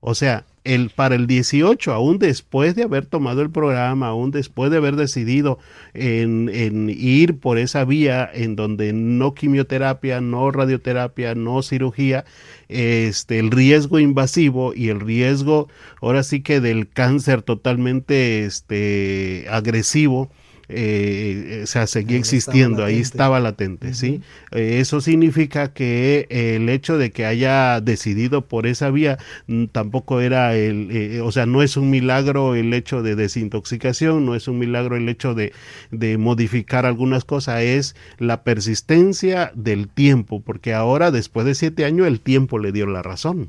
O 0.00 0.14
sea, 0.14 0.46
el, 0.66 0.90
para 0.90 1.14
el 1.14 1.26
18, 1.26 1.92
aún 1.92 2.18
después 2.18 2.74
de 2.74 2.82
haber 2.82 3.06
tomado 3.06 3.40
el 3.40 3.50
programa, 3.50 4.08
aún 4.08 4.32
después 4.32 4.70
de 4.70 4.78
haber 4.78 4.96
decidido 4.96 5.58
en, 5.94 6.50
en 6.52 6.90
ir 6.90 7.38
por 7.38 7.58
esa 7.58 7.84
vía 7.84 8.28
en 8.32 8.56
donde 8.56 8.92
no 8.92 9.34
quimioterapia, 9.34 10.20
no 10.20 10.50
radioterapia, 10.50 11.34
no 11.34 11.62
cirugía, 11.62 12.24
este, 12.68 13.38
el 13.38 13.50
riesgo 13.50 14.00
invasivo 14.00 14.74
y 14.74 14.88
el 14.88 15.00
riesgo, 15.00 15.68
ahora 16.02 16.22
sí 16.22 16.40
que 16.42 16.60
del 16.60 16.88
cáncer 16.88 17.42
totalmente 17.42 18.44
este, 18.44 19.46
agresivo, 19.48 20.30
eh, 20.68 21.60
o 21.62 21.66
sea, 21.66 21.86
seguía 21.86 22.18
existiendo, 22.18 22.84
ahí 22.84 22.98
estaba 22.98 23.38
latente, 23.38 23.94
¿sí? 23.94 24.20
Eh, 24.50 24.80
eso 24.80 25.00
significa 25.00 25.72
que 25.72 26.26
el 26.30 26.68
hecho 26.68 26.98
de 26.98 27.10
que 27.10 27.24
haya 27.24 27.80
decidido 27.80 28.46
por 28.48 28.66
esa 28.66 28.90
vía 28.90 29.18
mm, 29.46 29.66
tampoco 29.66 30.20
era 30.20 30.56
el, 30.56 30.88
eh, 30.90 31.20
o 31.20 31.30
sea, 31.30 31.46
no 31.46 31.62
es 31.62 31.76
un 31.76 31.90
milagro 31.90 32.54
el 32.54 32.74
hecho 32.74 33.02
de 33.02 33.14
desintoxicación, 33.14 34.26
no 34.26 34.34
es 34.34 34.48
un 34.48 34.58
milagro 34.58 34.96
el 34.96 35.08
hecho 35.08 35.34
de, 35.34 35.52
de 35.90 36.18
modificar 36.18 36.84
algunas 36.84 37.24
cosas, 37.24 37.62
es 37.62 37.94
la 38.18 38.42
persistencia 38.42 39.52
del 39.54 39.88
tiempo, 39.88 40.40
porque 40.40 40.74
ahora, 40.74 41.10
después 41.10 41.46
de 41.46 41.54
siete 41.54 41.84
años, 41.84 42.06
el 42.06 42.20
tiempo 42.20 42.58
le 42.58 42.72
dio 42.72 42.86
la 42.86 43.02
razón. 43.02 43.46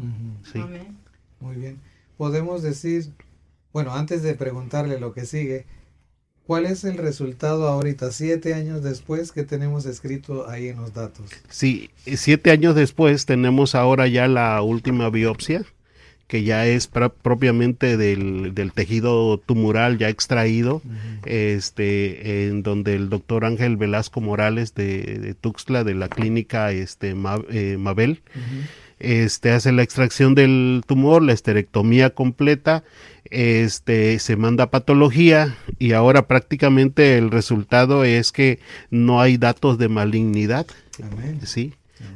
¿sí? 0.51 0.59
Muy 1.39 1.55
bien. 1.55 1.79
Podemos 2.17 2.63
decir, 2.63 3.12
bueno, 3.74 3.93
antes 3.93 4.24
de 4.24 4.33
preguntarle 4.33 5.00
lo 5.00 5.13
que 5.13 5.25
sigue, 5.25 5.65
¿Cuál 6.48 6.66
es 6.66 6.86
el 6.86 6.98
resultado 6.98 7.68
ahorita, 7.68 8.10
siete 8.13 8.54
años 8.54 8.82
después, 8.82 9.34
que 9.34 9.44
tenemos 9.44 9.86
escrito 9.86 10.50
ahí 10.50 10.70
en 10.70 10.77
los 10.77 10.94
datos? 10.94 11.30
Sí, 11.50 11.89
siete 12.06 12.51
años 12.51 12.74
después 12.74 13.25
tenemos 13.25 13.75
ahora 13.75 14.08
ya 14.08 14.30
la 14.30 14.62
última 14.62 15.10
biopsia, 15.10 15.66
que 16.27 16.44
ya 16.44 16.66
es 16.66 16.88
propiamente 16.88 17.98
del, 17.98 18.54
tejido 18.74 19.39
tumoral 19.39 19.98
ya 19.98 20.08
extraído, 20.08 20.82
este, 21.25 22.48
en 22.48 22.63
donde 22.63 22.96
el 22.96 23.10
doctor 23.10 23.44
Ángel 23.44 23.75
Velasco 23.75 24.22
Morales 24.22 24.74
de, 24.74 25.36
Tuxtla, 25.42 25.84
de 25.84 25.96
la 25.96 26.08
clínica 26.08 26.72
este, 26.72 27.13
eh, 27.50 27.75
Mabel, 27.77 28.22
este, 29.00 29.51
hace 29.51 29.72
la 29.72 29.84
extracción 29.84 30.36
del 30.36 30.84
tumor, 30.86 31.22
la 31.22 31.34
esterectomía 31.34 32.12
completa, 32.12 32.84
este, 33.30 34.20
se 34.20 34.36
manda 34.36 34.66
a 34.66 34.72
patología 34.72 35.58
y 35.80 35.92
ahora 35.92 36.27
prácticamente 36.27 37.18
el 37.18 37.30
resultado 37.32 38.04
es 38.04 38.32
que 38.32 38.60
no 38.89 39.22
hay 39.22 39.38
datos 39.38 39.77
de 39.77 39.89
malignidad. 39.89 40.66
Sí, 41.44 41.74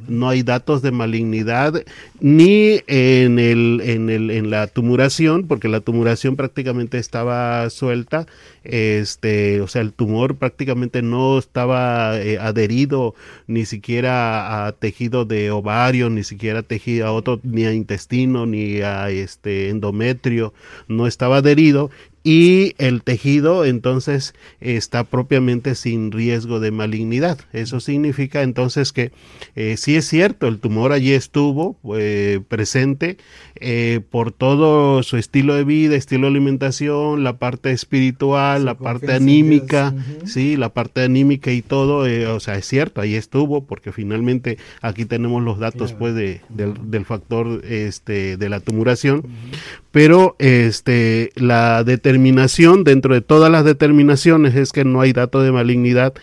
no 0.08 0.30
hay 0.30 0.44
datos 0.44 0.82
de 0.82 0.92
malignidad 0.92 1.84
ni 2.20 2.82
en, 2.88 3.40
el, 3.40 3.82
en, 3.84 4.10
el, 4.10 4.30
en 4.30 4.50
la 4.50 4.68
tumuración, 4.68 5.48
porque 5.48 5.68
la 5.68 5.80
tumuración 5.80 6.36
prácticamente 6.36 6.98
estaba 6.98 7.70
suelta, 7.70 8.28
este, 8.64 9.62
o 9.62 9.68
sea, 9.68 9.82
el 9.82 9.94
tumor 9.94 10.36
prácticamente 10.36 11.02
no 11.02 11.40
estaba 11.40 12.20
eh, 12.20 12.38
adherido 12.38 13.16
ni 13.48 13.66
siquiera 13.66 14.68
a 14.68 14.72
tejido 14.74 15.26
de 15.26 15.52
ovario, 15.52 16.10
ni 16.10 16.24
siquiera 16.24 16.62
tejido 16.62 17.08
a 17.08 17.12
otro, 17.12 17.40
ni 17.44 17.66
a 17.66 17.74
intestino, 17.74 18.46
ni 18.46 18.82
a 18.82 19.10
este 19.10 19.70
endometrio, 19.70 20.54
no 20.88 21.08
estaba 21.08 21.38
adherido 21.38 21.90
y 22.24 22.76
el 22.78 23.04
tejido 23.04 23.66
entonces 23.66 24.34
está 24.60 25.04
propiamente 25.04 25.76
sin 25.76 26.12
riesgo 26.12 26.60
de 26.60 26.72
malignidad. 26.72 27.40
Eso 27.52 27.80
significa 27.80 28.44
entonces 28.44 28.92
que 28.92 29.12
eh, 29.56 29.76
sí 29.78 29.96
es 29.96 30.08
cierto, 30.08 30.48
el 30.48 30.60
tumor 30.60 30.92
allí 30.92 31.14
estuvo 31.14 31.78
eh, 31.98 32.42
presente 32.48 33.18
eh, 33.56 34.02
por 34.10 34.32
todo 34.32 35.02
su 35.04 35.18
estilo 35.18 35.56
de 35.56 35.64
vida, 35.64 35.96
estilo 35.96 36.28
de 36.28 36.32
alimentación, 36.32 37.24
la 37.24 37.38
parte 37.38 37.72
espiritual, 37.72 38.66
la 38.66 38.76
parte 38.76 39.14
anímica, 39.14 39.94
sí, 40.26 40.58
la 40.58 40.70
parte 40.70 41.04
anímica 41.04 41.52
y 41.52 41.62
todo, 41.62 42.06
o 42.34 42.40
sea, 42.40 42.56
es 42.56 42.66
cierto, 42.66 43.02
ahí 43.02 43.16
estuvo 43.16 43.66
porque 43.66 43.92
finalmente 43.92 44.58
aquí 44.82 45.06
tenemos 45.06 45.44
los 45.44 45.60
datos 45.60 45.94
pues 45.94 46.14
de, 46.16 46.42
del, 46.50 47.06
factor 47.06 47.64
este, 47.66 48.38
de 48.38 48.50
la 48.50 48.60
tumuración, 48.60 49.24
pero 49.92 50.36
este, 50.40 51.32
la 51.36 51.84
determinación, 51.84 52.11
dentro 52.84 53.14
de 53.14 53.22
todas 53.22 53.52
las 53.52 53.66
determinaciones, 53.66 54.56
es 54.56 54.72
que 54.72 54.86
no 54.86 55.02
hay 55.02 55.14
dato 55.14 55.42
de 55.42 55.52
malignidad 55.52 56.14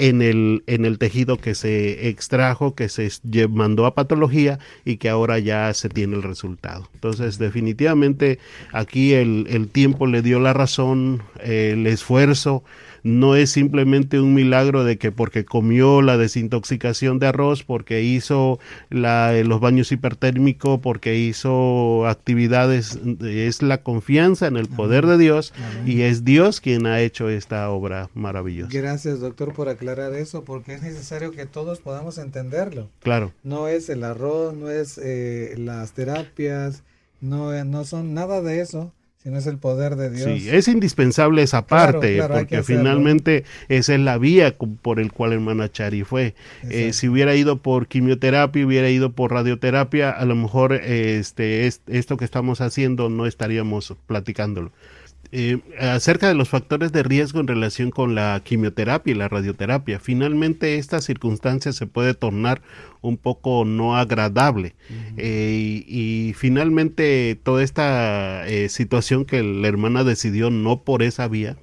en 0.00 0.22
el, 0.22 0.64
en 0.66 0.86
el 0.86 0.98
tejido 0.98 1.36
que 1.36 1.54
se 1.54 2.08
extrajo, 2.08 2.74
que 2.74 2.88
se 2.88 3.10
mandó 3.48 3.84
a 3.84 3.94
patología 3.94 4.58
y 4.84 4.96
que 4.96 5.10
ahora 5.10 5.38
ya 5.38 5.72
se 5.74 5.90
tiene 5.90 6.16
el 6.16 6.22
resultado. 6.22 6.88
Entonces, 6.94 7.38
definitivamente 7.38 8.38
aquí 8.72 9.12
el, 9.12 9.46
el 9.50 9.68
tiempo 9.68 10.06
le 10.06 10.22
dio 10.22 10.40
la 10.40 10.54
razón, 10.54 11.22
el 11.42 11.86
esfuerzo, 11.86 12.64
no 13.02 13.36
es 13.36 13.50
simplemente 13.50 14.20
un 14.20 14.34
milagro 14.34 14.84
de 14.84 14.98
que 14.98 15.12
porque 15.12 15.44
comió 15.44 16.02
la 16.02 16.16
desintoxicación 16.16 17.18
de 17.18 17.28
arroz, 17.28 17.62
porque 17.62 18.02
hizo 18.02 18.58
la, 18.88 19.32
los 19.44 19.60
baños 19.60 19.92
hipertérmicos, 19.92 20.80
porque 20.80 21.16
hizo 21.16 22.06
actividades, 22.06 22.98
es 23.20 23.62
la 23.62 23.82
confianza 23.82 24.46
en 24.46 24.56
el 24.56 24.68
poder 24.68 25.06
de 25.06 25.18
Dios 25.18 25.52
y 25.86 26.02
es 26.02 26.24
Dios 26.24 26.60
quien 26.60 26.86
ha 26.86 27.00
hecho 27.00 27.28
esta 27.28 27.70
obra 27.70 28.10
maravillosa. 28.14 28.70
Gracias 28.72 29.20
doctor 29.20 29.52
por 29.52 29.68
aclarar 29.68 30.14
eso, 30.14 30.44
porque 30.44 30.74
es 30.74 30.82
necesario 30.82 31.30
que 31.32 31.46
todos 31.46 31.80
podamos 31.80 32.18
entenderlo. 32.18 32.88
Claro. 33.00 33.32
No 33.42 33.68
es 33.68 33.88
el 33.88 34.04
arroz, 34.04 34.54
no 34.54 34.70
es 34.70 34.98
eh, 35.02 35.54
las 35.58 35.92
terapias, 35.92 36.82
no, 37.20 37.64
no 37.64 37.84
son 37.84 38.14
nada 38.14 38.40
de 38.40 38.60
eso 38.60 38.92
si 39.22 39.28
no 39.28 39.36
es 39.36 39.46
el 39.46 39.58
poder 39.58 39.96
de 39.96 40.10
Dios. 40.10 40.24
Sí, 40.24 40.48
es 40.48 40.66
indispensable 40.66 41.42
esa 41.42 41.66
parte, 41.66 42.22
porque 42.26 42.62
finalmente 42.62 43.44
esa 43.68 43.94
es 43.94 44.00
la 44.00 44.16
vía 44.16 44.56
por 44.80 44.98
el 44.98 45.12
cual 45.12 45.34
hermana 45.34 45.70
Chari 45.70 46.04
fue. 46.04 46.34
Eh, 46.62 46.94
si 46.94 47.08
hubiera 47.08 47.34
ido 47.34 47.58
por 47.60 47.86
quimioterapia, 47.86 48.64
hubiera 48.64 48.88
ido 48.88 49.12
por 49.12 49.32
radioterapia, 49.32 50.10
a 50.10 50.24
lo 50.24 50.36
mejor 50.36 50.72
este, 50.72 51.66
esto 51.66 52.16
que 52.16 52.24
estamos 52.24 52.62
haciendo 52.62 53.10
no 53.10 53.26
estaríamos 53.26 53.94
platicándolo. 54.06 54.72
Eh, 55.32 55.60
acerca 55.78 56.26
de 56.26 56.34
los 56.34 56.48
factores 56.48 56.90
de 56.90 57.04
riesgo 57.04 57.38
en 57.38 57.46
relación 57.46 57.92
con 57.92 58.16
la 58.16 58.40
quimioterapia 58.44 59.12
y 59.12 59.14
la 59.14 59.28
radioterapia. 59.28 60.00
Finalmente 60.00 60.76
esta 60.76 61.00
circunstancia 61.00 61.72
se 61.72 61.86
puede 61.86 62.14
tornar 62.14 62.62
un 63.00 63.16
poco 63.16 63.64
no 63.64 63.96
agradable 63.96 64.74
eh, 65.16 65.84
y, 65.86 66.34
finalmente 66.36 67.38
toda 67.40 67.62
esta 67.62 68.46
eh, 68.48 68.68
situación 68.68 69.24
que 69.24 69.42
la 69.42 69.68
hermana 69.68 70.02
decidió 70.02 70.50
no 70.50 70.82
por 70.82 71.02
esa 71.02 71.28
vía, 71.28 71.56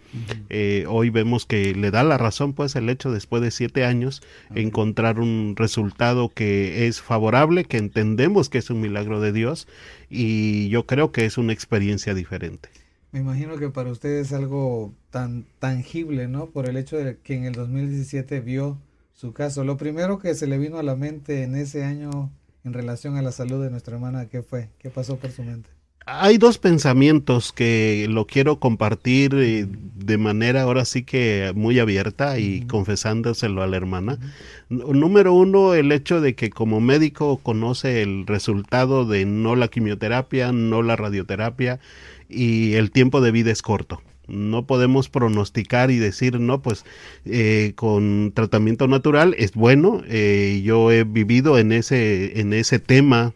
hoy 0.88 1.09
vemos 1.09 1.45
que 1.45 1.75
le 1.75 1.91
da 1.91 2.03
la 2.03 2.17
razón 2.17 2.53
pues 2.53 2.75
el 2.75 2.89
hecho 2.89 3.12
después 3.12 3.41
de 3.41 3.51
siete 3.51 3.83
años 3.83 4.24
encontrar 4.55 5.19
un 5.19 5.55
resultado 5.57 6.29
que 6.29 6.88
es 6.88 7.01
favorable, 7.01 7.65
que 7.65 7.77
entendemos 7.77 8.50
que 8.50 8.59
es 8.59 8.69
un 8.69 8.79
milagro 8.79 9.19
de 9.19 9.33
Dios 9.33 9.67
y 10.09 10.69
yo 10.69 10.86
creo 10.86 11.12
que 11.12 11.25
es 11.25 11.38
una 11.38 11.53
experiencia 11.53 12.13
diferente. 12.13 12.69
Me 13.12 13.20
imagino 13.20 13.58
que 13.58 13.70
para 13.70 13.92
ustedes 13.92 14.28
es 14.28 14.34
algo 14.34 14.94
tan 15.10 15.46
tangible, 15.60 16.28
¿no? 16.28 16.48
Por 16.48 16.68
el 16.68 16.78
hecho 16.78 16.98
de 16.98 17.18
que 17.18 17.36
en 17.36 17.46
el 17.46 17.54
2017 17.54 18.42
vio 18.42 18.78
su 19.14 19.34
caso. 19.34 19.64
Lo 19.64 19.78
primero 19.78 20.20
que 20.20 20.36
se 20.36 20.48
le 20.48 20.58
vino 20.58 20.78
a 20.78 20.84
la 20.84 20.96
mente 20.96 21.44
en 21.44 21.56
ese 21.56 21.84
año 21.84 22.32
en 22.64 22.74
relación 22.74 23.18
a 23.18 23.22
la 23.22 23.32
salud 23.32 23.64
de 23.64 23.72
nuestra 23.72 23.96
hermana, 23.96 24.28
¿qué 24.28 24.44
fue? 24.44 24.70
¿Qué 24.78 24.90
pasó 24.90 25.18
por 25.18 25.32
su 25.32 25.44
mente? 25.44 25.70
Hay 26.10 26.38
dos 26.38 26.58
pensamientos 26.58 27.52
que 27.52 28.08
lo 28.10 28.28
quiero 28.28 28.60
compartir 28.60 29.36
eh, 29.36 29.68
de 29.68 30.18
manera 30.18 30.62
ahora 30.62 30.86
sí 30.86 31.04
que 31.04 31.52
muy 31.54 31.80
abierta 31.80 32.40
y 32.40 32.62
confesándoselo 32.62 33.62
a 33.62 33.68
la 33.68 33.76
hermana. 33.76 34.18
Número 34.70 35.34
uno, 35.34 35.74
el 35.74 35.92
hecho 35.92 36.22
de 36.22 36.34
que 36.34 36.50
como 36.50 36.80
médico 36.80 37.40
conoce 37.44 38.04
el 38.04 38.26
resultado 38.26 39.06
de 39.06 39.26
no 39.26 39.58
la 39.58 39.68
quimioterapia, 39.68 40.54
no 40.54 40.82
la 40.82 40.96
radioterapia, 40.96 41.82
y 42.29 42.74
el 42.74 42.91
tiempo 42.91 43.22
de 43.22 43.31
vida 43.31 43.51
es 43.51 43.62
corto. 43.62 44.01
No 44.27 44.65
podemos 44.65 45.10
pronosticar 45.10 45.89
y 45.89 45.98
decir, 45.98 46.39
no, 46.39 46.62
pues 46.62 46.84
eh, 47.25 47.72
con 47.75 48.34
tratamiento 48.36 48.88
natural 48.88 49.34
es 49.38 49.53
bueno. 49.53 50.01
Eh, 50.07 50.62
yo 50.65 50.91
he 50.91 51.05
vivido 51.05 51.57
en 51.57 51.72
ese, 51.72 52.39
en 52.39 52.51
ese 52.51 52.79
tema 52.79 53.34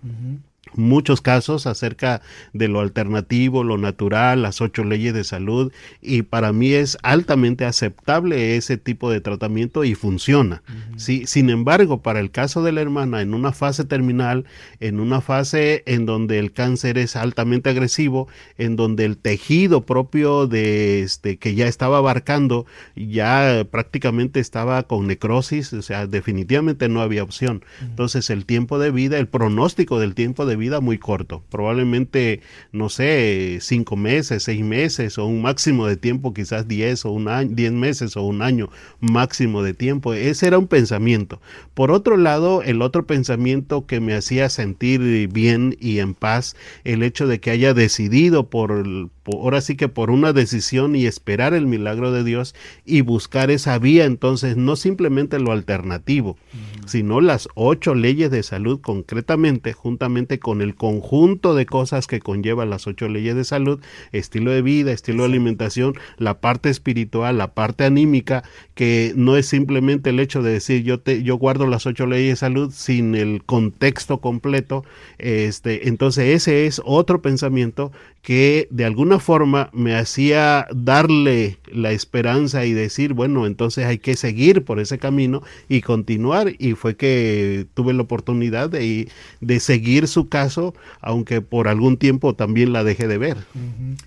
muchos 0.75 1.21
casos 1.21 1.67
acerca 1.67 2.21
de 2.53 2.67
lo 2.67 2.79
alternativo, 2.79 3.63
lo 3.63 3.77
natural, 3.77 4.41
las 4.41 4.61
ocho 4.61 4.83
leyes 4.83 5.13
de 5.13 5.23
salud 5.23 5.71
y 6.01 6.23
para 6.23 6.53
mí 6.53 6.73
es 6.73 6.97
altamente 7.03 7.65
aceptable 7.65 8.57
ese 8.57 8.77
tipo 8.77 9.09
de 9.09 9.21
tratamiento 9.21 9.83
y 9.83 9.95
funciona. 9.95 10.63
Sin 10.97 11.49
embargo, 11.49 12.01
para 12.01 12.19
el 12.19 12.31
caso 12.31 12.63
de 12.63 12.71
la 12.71 12.81
hermana 12.81 13.21
en 13.21 13.33
una 13.33 13.51
fase 13.51 13.83
terminal, 13.85 14.45
en 14.79 14.99
una 14.99 15.21
fase 15.21 15.83
en 15.85 16.05
donde 16.05 16.39
el 16.39 16.51
cáncer 16.51 16.97
es 16.97 17.15
altamente 17.15 17.69
agresivo, 17.69 18.27
en 18.57 18.75
donde 18.75 19.05
el 19.05 19.17
tejido 19.17 19.85
propio 19.85 20.47
de 20.47 21.01
este 21.01 21.37
que 21.37 21.55
ya 21.55 21.67
estaba 21.67 21.97
abarcando 21.97 22.65
ya 22.95 23.65
prácticamente 23.69 24.39
estaba 24.39 24.83
con 24.83 25.07
necrosis, 25.07 25.73
o 25.73 25.81
sea, 25.81 26.07
definitivamente 26.07 26.89
no 26.89 27.01
había 27.01 27.23
opción. 27.23 27.63
Entonces, 27.81 28.29
el 28.29 28.45
tiempo 28.45 28.79
de 28.79 28.91
vida, 28.91 29.17
el 29.17 29.27
pronóstico 29.27 29.99
del 29.99 30.15
tiempo 30.15 30.45
de 30.45 30.55
vida 30.55 30.60
muy 30.81 30.97
corto, 30.97 31.43
probablemente, 31.49 32.41
no 32.71 32.89
sé, 32.89 33.57
cinco 33.61 33.95
meses, 33.95 34.43
seis 34.43 34.63
meses 34.63 35.17
o 35.17 35.25
un 35.25 35.41
máximo 35.41 35.87
de 35.87 35.97
tiempo, 35.97 36.33
quizás 36.33 36.67
diez 36.67 37.05
o 37.05 37.11
un 37.11 37.27
año, 37.27 37.49
diez 37.53 37.71
meses 37.71 38.15
o 38.15 38.23
un 38.23 38.41
año 38.41 38.69
máximo 38.99 39.63
de 39.63 39.73
tiempo. 39.73 40.13
Ese 40.13 40.47
era 40.47 40.59
un 40.59 40.67
pensamiento. 40.67 41.41
Por 41.73 41.91
otro 41.91 42.17
lado, 42.17 42.61
el 42.61 42.81
otro 42.81 43.07
pensamiento 43.07 43.85
que 43.87 43.99
me 43.99 44.13
hacía 44.13 44.49
sentir 44.49 45.27
bien 45.29 45.75
y 45.79 45.99
en 45.99 46.13
paz, 46.13 46.55
el 46.83 47.03
hecho 47.03 47.27
de 47.27 47.39
que 47.39 47.51
haya 47.51 47.73
decidido 47.73 48.49
por, 48.49 49.09
ahora 49.25 49.61
sí 49.61 49.75
que 49.75 49.87
por 49.87 50.09
una 50.09 50.33
decisión 50.33 50.95
y 50.95 51.05
esperar 51.05 51.53
el 51.53 51.67
milagro 51.67 52.11
de 52.11 52.23
Dios 52.23 52.55
y 52.85 53.01
buscar 53.01 53.51
esa 53.51 53.77
vía, 53.77 54.05
entonces 54.05 54.57
no 54.57 54.75
simplemente 54.75 55.39
lo 55.39 55.51
alternativo, 55.51 56.37
sino 56.85 57.21
las 57.21 57.47
ocho 57.55 57.93
leyes 57.93 58.31
de 58.31 58.43
salud 58.43 58.81
concretamente, 58.81 59.73
juntamente 59.73 60.39
con 60.39 60.61
el 60.61 60.75
conjunto 60.75 61.53
de 61.55 61.65
cosas 61.65 62.07
que 62.07 62.19
conllevan 62.19 62.69
las 62.69 62.87
ocho 62.87 63.07
leyes 63.07 63.35
de 63.35 63.43
salud, 63.43 63.79
estilo 64.11 64.51
de 64.51 64.61
vida, 64.61 64.91
estilo 64.91 65.23
de 65.23 65.29
alimentación, 65.29 65.93
la 66.17 66.39
parte 66.39 66.69
espiritual, 66.69 67.37
la 67.37 67.53
parte 67.53 67.83
anímica, 67.83 68.43
que 68.73 69.13
no 69.15 69.37
es 69.37 69.47
simplemente 69.47 70.09
el 70.09 70.19
hecho 70.19 70.41
de 70.41 70.53
decir 70.53 70.83
yo 70.83 70.99
te 70.99 71.23
yo 71.23 71.35
guardo 71.35 71.67
las 71.67 71.85
ocho 71.85 72.07
leyes 72.07 72.29
de 72.31 72.35
salud 72.37 72.71
sin 72.73 73.15
el 73.15 73.43
contexto 73.43 74.19
completo, 74.19 74.83
este, 75.17 75.87
entonces 75.87 76.35
ese 76.35 76.65
es 76.65 76.81
otro 76.83 77.21
pensamiento 77.21 77.91
que 78.21 78.67
de 78.71 78.85
alguna 78.85 79.10
forma 79.19 79.69
me 79.73 79.95
hacía 79.95 80.67
darle 80.73 81.57
la 81.71 81.91
esperanza 81.91 82.65
y 82.65 82.73
decir, 82.73 83.13
bueno, 83.13 83.45
entonces 83.45 83.85
hay 83.85 83.99
que 83.99 84.15
seguir 84.15 84.63
por 84.63 84.79
ese 84.79 84.97
camino 84.97 85.41
y 85.69 85.81
continuar. 85.81 86.53
Y 86.57 86.73
fue 86.73 86.95
que 86.95 87.67
tuve 87.73 87.93
la 87.93 88.03
oportunidad 88.03 88.69
de, 88.69 89.09
de 89.39 89.59
seguir 89.59 90.07
su 90.07 90.29
caso, 90.29 90.73
aunque 90.99 91.41
por 91.41 91.67
algún 91.67 91.97
tiempo 91.97 92.35
también 92.35 92.73
la 92.73 92.83
dejé 92.83 93.07
de 93.07 93.17
ver. 93.17 93.37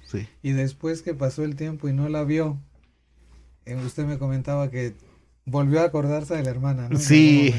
sí. 0.06 0.26
Y 0.42 0.52
después 0.52 1.02
que 1.02 1.14
pasó 1.14 1.44
el 1.44 1.56
tiempo 1.56 1.88
y 1.88 1.92
no 1.92 2.08
la 2.08 2.24
vio, 2.24 2.58
eh, 3.66 3.76
usted 3.76 4.04
me 4.04 4.18
comentaba 4.18 4.70
que 4.70 4.94
volvió 5.46 5.80
a 5.80 5.84
acordarse 5.84 6.34
de 6.34 6.42
la 6.42 6.50
hermana, 6.50 6.88
¿no? 6.88 6.98
Sí. 6.98 7.54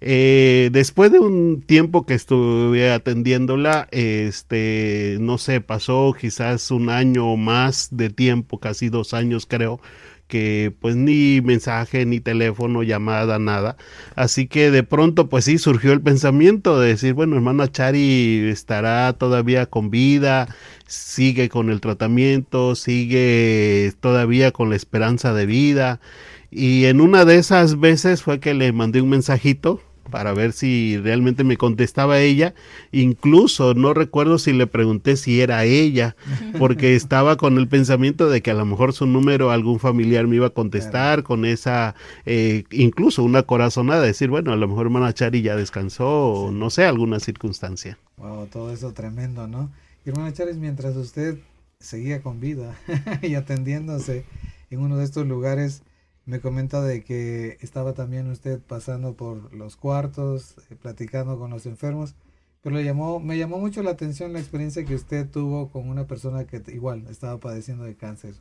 Eh, 0.00 0.68
después 0.72 1.10
de 1.10 1.18
un 1.18 1.62
tiempo 1.62 2.04
que 2.06 2.14
estuve 2.14 2.92
atendiéndola, 2.92 3.88
este, 3.90 5.16
no 5.20 5.38
sé, 5.38 5.60
pasó 5.60 6.14
quizás 6.18 6.70
un 6.70 6.90
año 6.90 7.32
o 7.32 7.36
más 7.36 7.88
de 7.90 8.10
tiempo, 8.10 8.60
casi 8.60 8.88
dos 8.90 9.14
años 9.14 9.46
creo, 9.46 9.80
que 10.28 10.74
pues 10.80 10.96
ni 10.96 11.40
mensaje, 11.40 12.04
ni 12.04 12.20
teléfono, 12.20 12.82
llamada, 12.82 13.38
nada. 13.38 13.76
Así 14.16 14.48
que 14.48 14.70
de 14.70 14.82
pronto 14.82 15.28
pues 15.28 15.44
sí 15.46 15.58
surgió 15.58 15.92
el 15.92 16.02
pensamiento 16.02 16.78
de 16.78 16.88
decir, 16.88 17.14
bueno, 17.14 17.36
hermana 17.36 17.70
Chari 17.70 18.48
estará 18.50 19.12
todavía 19.14 19.66
con 19.66 19.90
vida, 19.90 20.54
sigue 20.86 21.48
con 21.48 21.70
el 21.70 21.80
tratamiento, 21.80 22.74
sigue 22.74 23.92
todavía 24.00 24.52
con 24.52 24.70
la 24.70 24.76
esperanza 24.76 25.32
de 25.32 25.46
vida. 25.46 26.00
Y 26.58 26.86
en 26.86 27.02
una 27.02 27.26
de 27.26 27.36
esas 27.36 27.80
veces 27.80 28.22
fue 28.22 28.40
que 28.40 28.54
le 28.54 28.72
mandé 28.72 29.02
un 29.02 29.10
mensajito 29.10 29.82
para 30.10 30.32
ver 30.32 30.54
si 30.54 30.96
realmente 30.96 31.44
me 31.44 31.58
contestaba 31.58 32.20
ella. 32.20 32.54
Incluso 32.92 33.74
no 33.74 33.92
recuerdo 33.92 34.38
si 34.38 34.54
le 34.54 34.66
pregunté 34.66 35.18
si 35.18 35.42
era 35.42 35.64
ella, 35.64 36.16
porque 36.58 36.96
estaba 36.96 37.36
con 37.36 37.58
el 37.58 37.68
pensamiento 37.68 38.30
de 38.30 38.40
que 38.40 38.52
a 38.52 38.54
lo 38.54 38.64
mejor 38.64 38.94
su 38.94 39.06
número 39.06 39.50
algún 39.50 39.80
familiar 39.80 40.26
me 40.28 40.36
iba 40.36 40.46
a 40.46 40.50
contestar 40.54 41.24
con 41.24 41.44
esa, 41.44 41.94
eh, 42.24 42.64
incluso 42.70 43.22
una 43.22 43.42
corazonada, 43.42 44.00
decir, 44.00 44.30
bueno, 44.30 44.50
a 44.50 44.56
lo 44.56 44.66
mejor 44.66 44.86
hermana 44.86 45.12
Chari 45.12 45.42
ya 45.42 45.56
descansó 45.56 46.08
o 46.08 46.52
no 46.52 46.70
sé, 46.70 46.86
alguna 46.86 47.20
circunstancia. 47.20 47.98
Wow, 48.16 48.46
todo 48.46 48.72
eso 48.72 48.94
tremendo, 48.94 49.46
¿no? 49.46 49.70
Y 50.06 50.08
hermana 50.08 50.32
Chari, 50.32 50.54
mientras 50.54 50.96
usted 50.96 51.36
seguía 51.80 52.22
con 52.22 52.40
vida 52.40 52.74
y 53.20 53.34
atendiéndose 53.34 54.24
en 54.70 54.80
uno 54.80 54.96
de 54.96 55.04
estos 55.04 55.26
lugares, 55.26 55.82
me 56.26 56.40
comenta 56.40 56.82
de 56.82 57.04
que 57.04 57.56
estaba 57.60 57.94
también 57.94 58.28
usted 58.28 58.60
pasando 58.60 59.14
por 59.14 59.54
los 59.54 59.76
cuartos, 59.76 60.56
eh, 60.70 60.76
platicando 60.76 61.38
con 61.38 61.50
los 61.50 61.66
enfermos, 61.66 62.16
pero 62.62 62.76
le 62.76 62.84
llamó, 62.84 63.20
me 63.20 63.38
llamó 63.38 63.58
mucho 63.58 63.82
la 63.84 63.92
atención 63.92 64.32
la 64.32 64.40
experiencia 64.40 64.84
que 64.84 64.96
usted 64.96 65.30
tuvo 65.30 65.70
con 65.70 65.88
una 65.88 66.08
persona 66.08 66.44
que 66.44 66.60
igual 66.72 67.06
estaba 67.08 67.38
padeciendo 67.38 67.84
de 67.84 67.96
cáncer. 67.96 68.34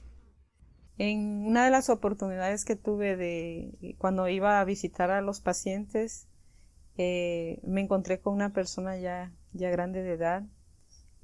En 0.97 1.45
una 1.45 1.65
de 1.65 1.71
las 1.71 1.89
oportunidades 1.89 2.65
que 2.65 2.75
tuve 2.75 3.17
de 3.17 3.95
cuando 3.99 4.27
iba 4.29 4.59
a 4.59 4.65
visitar 4.65 5.11
a 5.11 5.21
los 5.21 5.41
pacientes, 5.41 6.27
eh, 6.97 7.59
me 7.63 7.81
encontré 7.81 8.19
con 8.19 8.33
una 8.33 8.51
persona 8.51 8.97
ya, 8.97 9.31
ya 9.53 9.69
grande 9.69 10.01
de 10.01 10.13
edad 10.13 10.43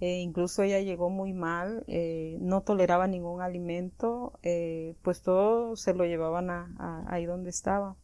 eh, 0.01 0.21
incluso 0.21 0.63
ella 0.63 0.79
llegó 0.79 1.11
muy 1.11 1.31
mal, 1.31 1.85
eh, 1.87 2.39
no 2.41 2.63
toleraba 2.63 3.05
ningún 3.05 3.39
alimento, 3.43 4.39
eh, 4.41 4.95
pues 5.03 5.21
todo 5.21 5.75
se 5.75 5.93
lo 5.93 6.05
llevaban 6.05 6.49
a, 6.49 7.05
ahí 7.07 7.25
donde 7.25 7.51
estaba. 7.51 7.95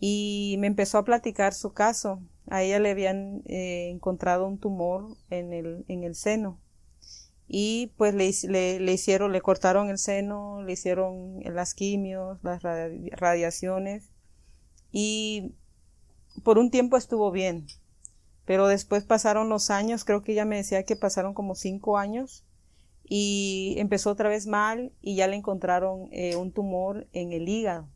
Y 0.00 0.56
me 0.60 0.66
empezó 0.66 0.96
a 0.96 1.04
platicar 1.04 1.52
su 1.52 1.74
caso. 1.74 2.22
A 2.46 2.62
ella 2.62 2.78
le 2.78 2.90
habían 2.90 3.42
encontrado 3.44 4.46
un 4.46 4.58
tumor 4.58 5.14
en 5.28 5.52
el, 5.52 5.84
en 5.88 6.04
el 6.04 6.14
seno. 6.14 6.58
Y 7.46 7.92
pues 7.98 8.14
le, 8.14 8.78
le, 8.80 8.92
hicieron, 8.92 9.32
le 9.32 9.42
cortaron 9.42 9.90
el 9.90 9.98
seno, 9.98 10.62
le 10.62 10.72
hicieron 10.72 11.40
las 11.44 11.74
quimios, 11.74 12.38
las 12.42 12.62
radiaciones. 12.62 14.10
Y 14.90 15.54
por 16.44 16.56
un 16.58 16.70
tiempo 16.70 16.96
estuvo 16.96 17.30
bien 17.30 17.66
pero 18.48 18.66
después 18.66 19.04
pasaron 19.04 19.50
los 19.50 19.68
años, 19.68 20.06
creo 20.06 20.22
que 20.22 20.32
ella 20.32 20.46
me 20.46 20.56
decía 20.56 20.82
que 20.84 20.96
pasaron 20.96 21.34
como 21.34 21.54
cinco 21.54 21.98
años 21.98 22.46
y 23.04 23.74
empezó 23.76 24.10
otra 24.10 24.30
vez 24.30 24.46
mal 24.46 24.90
y 25.02 25.16
ya 25.16 25.26
le 25.26 25.36
encontraron 25.36 26.08
eh, 26.12 26.34
un 26.34 26.50
tumor 26.50 27.06
en 27.12 27.34
el 27.34 27.46
hígado. 27.46 27.90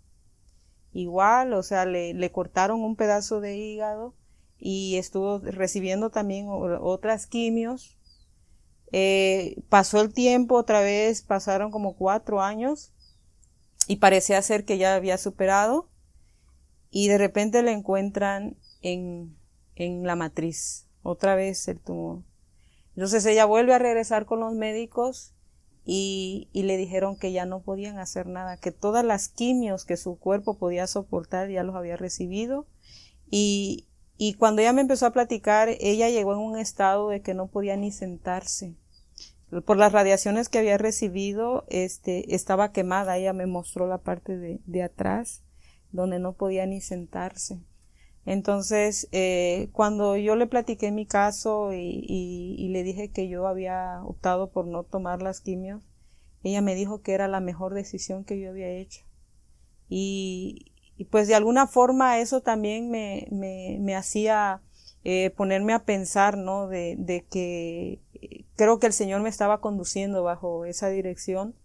Igual, 0.93 1.55
o 1.55 1.63
sea, 1.63 1.87
le, 1.87 2.31
cortaron 2.33 2.85
un 2.85 2.97
pedazo 2.97 3.41
de 3.41 3.57
hígado 3.57 4.15
y 4.59 4.97
estuvo 4.97 5.39
recibiendo 5.39 6.11
también 6.11 6.49
otras 6.51 7.27
quimios. 7.27 7.97
Eh, 8.93 9.63
pasó 9.71 10.03
el 10.03 10.13
tiempo 10.13 10.57
otra 10.57 10.83
vez, 10.83 11.23
pasaron 11.23 11.71
como 11.71 11.97
cuatro 11.97 12.43
años 12.43 12.93
y 13.89 13.97
parecía 13.97 14.43
ser 14.43 14.67
que 14.67 14.77
ya 14.77 14.97
había 14.97 15.17
superado 15.17 15.89
y 16.91 17.09
de 17.09 17.17
repente 17.17 17.63
le 17.63 17.73
encuentran 17.73 18.59
en 18.83 19.41
en 19.77 20.05
la 20.05 20.17
matriz, 20.17 20.87
otra 21.03 21.35
vez 21.35 21.67
el 21.69 21.81
tumor. 21.81 22.23
Entonces 22.95 23.25
ella 23.27 23.45
vuelve 23.45 23.75
a 23.75 23.79
regresar 23.79 24.27
con 24.27 24.41
los 24.41 24.53
médicos 24.53 25.35
y, 25.85 26.49
y, 26.53 26.63
le 26.63 26.77
dijeron 26.77 27.17
que 27.17 27.33
ya 27.33 27.45
no 27.45 27.61
podían 27.63 27.99
hacer 27.99 28.27
nada, 28.27 28.57
que 28.57 28.71
todas 28.71 29.05
las 29.05 29.29
quimios 29.29 29.85
que 29.85 29.97
su 29.97 30.17
cuerpo 30.19 30.57
podía 30.57 30.87
soportar 30.87 31.51
ya 31.51 31.65
los 31.65 31.75
había 31.75 31.97
recibido. 31.97 32.67
Y, 33.31 33.89
y 34.17 34.35
cuando 34.35 34.63
ella 34.63 34.73
me 34.73 34.83
empezó 34.83 35.07
a 35.07 35.13
platicar, 35.13 35.71
ella 35.81 36.09
llegó 36.09 36.35
en 36.35 36.39
un 36.39 36.59
estado 36.59 37.09
de 37.09 37.23
que 37.23 37.35
no 37.35 37.49
podía 37.49 37.77
ni 37.77 37.91
sentarse. 37.91 38.77
Por 39.65 39.77
las 39.77 39.93
radiaciones 39.93 40.49
que 40.49 40.59
había 40.59 40.79
recibido, 40.79 41.65
este, 41.69 42.35
estaba 42.35 42.73
quemada. 42.73 43.19
Ella 43.19 43.33
me 43.33 43.47
mostró 43.47 43.87
la 43.87 43.99
parte 43.99 44.39
de, 44.39 44.61
de 44.65 44.83
atrás, 44.83 45.43
donde 45.91 46.21
no 46.21 46.35
podía 46.35 46.65
ni 46.67 46.81
sentarse. 46.81 47.61
Entonces, 48.25 49.09
eh, 49.11 49.69
cuando 49.73 50.17
yo 50.17 50.37
le 50.37 50.47
platiqué 50.47 50.93
mi 50.93 51.07
caso 51.07 51.73
y, 51.73 52.69
le 52.71 52.83
dije 52.85 53.11
que 53.11 53.29
yo 53.29 53.47
había 53.47 54.01
optado 54.05 54.51
por 54.51 54.67
no 54.67 54.85
tomar 54.85 55.23
las 55.23 55.41
quimios, 55.41 55.83
ella 56.45 56.63
me 56.63 56.75
dijo 56.75 57.03
que 57.03 57.13
era 57.13 57.29
la 57.29 57.41
mejor 57.41 57.75
decisión 57.75 58.25
que 58.25 58.41
yo 58.41 58.51
había 58.51 58.69
hecho. 58.69 59.03
Y, 59.89 60.67
pues 61.11 61.27
de 61.27 61.35
alguna 61.35 61.67
forma 61.67 62.21
eso 62.21 62.43
también 62.43 62.91
me, 62.91 63.27
me, 63.33 63.79
me 63.81 63.97
hacía 63.97 64.63
eh, 65.03 65.31
ponerme 65.31 65.73
a 65.73 65.85
pensar, 65.85 66.39
¿no? 66.39 66.69
De, 66.69 66.95
de 66.97 67.25
que 67.25 68.01
creo 68.55 68.79
que 68.79 68.87
el 68.87 68.93
Señor 68.93 69.21
me 69.21 69.29
estaba 69.29 69.61
conduciendo 69.61 70.23
bajo 70.23 70.65
esa 70.65 70.89
dirección. 70.89 71.57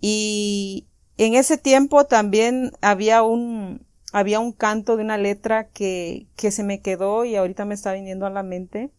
Y 0.00 0.86
en 1.18 1.34
ese 1.34 1.58
tiempo 1.58 2.06
también 2.06 2.72
había 2.80 3.22
un, 3.22 3.86
había 4.14 4.38
un 4.38 4.52
canto 4.52 4.96
de 4.96 5.02
una 5.02 5.18
letra 5.18 5.70
que, 5.70 6.28
que 6.36 6.52
se 6.52 6.62
me 6.62 6.80
quedó 6.80 7.24
y 7.24 7.34
ahorita 7.34 7.64
me 7.64 7.74
está 7.74 7.92
viniendo 7.92 8.26
a 8.26 8.30
la 8.30 8.44
mente. 8.44 8.92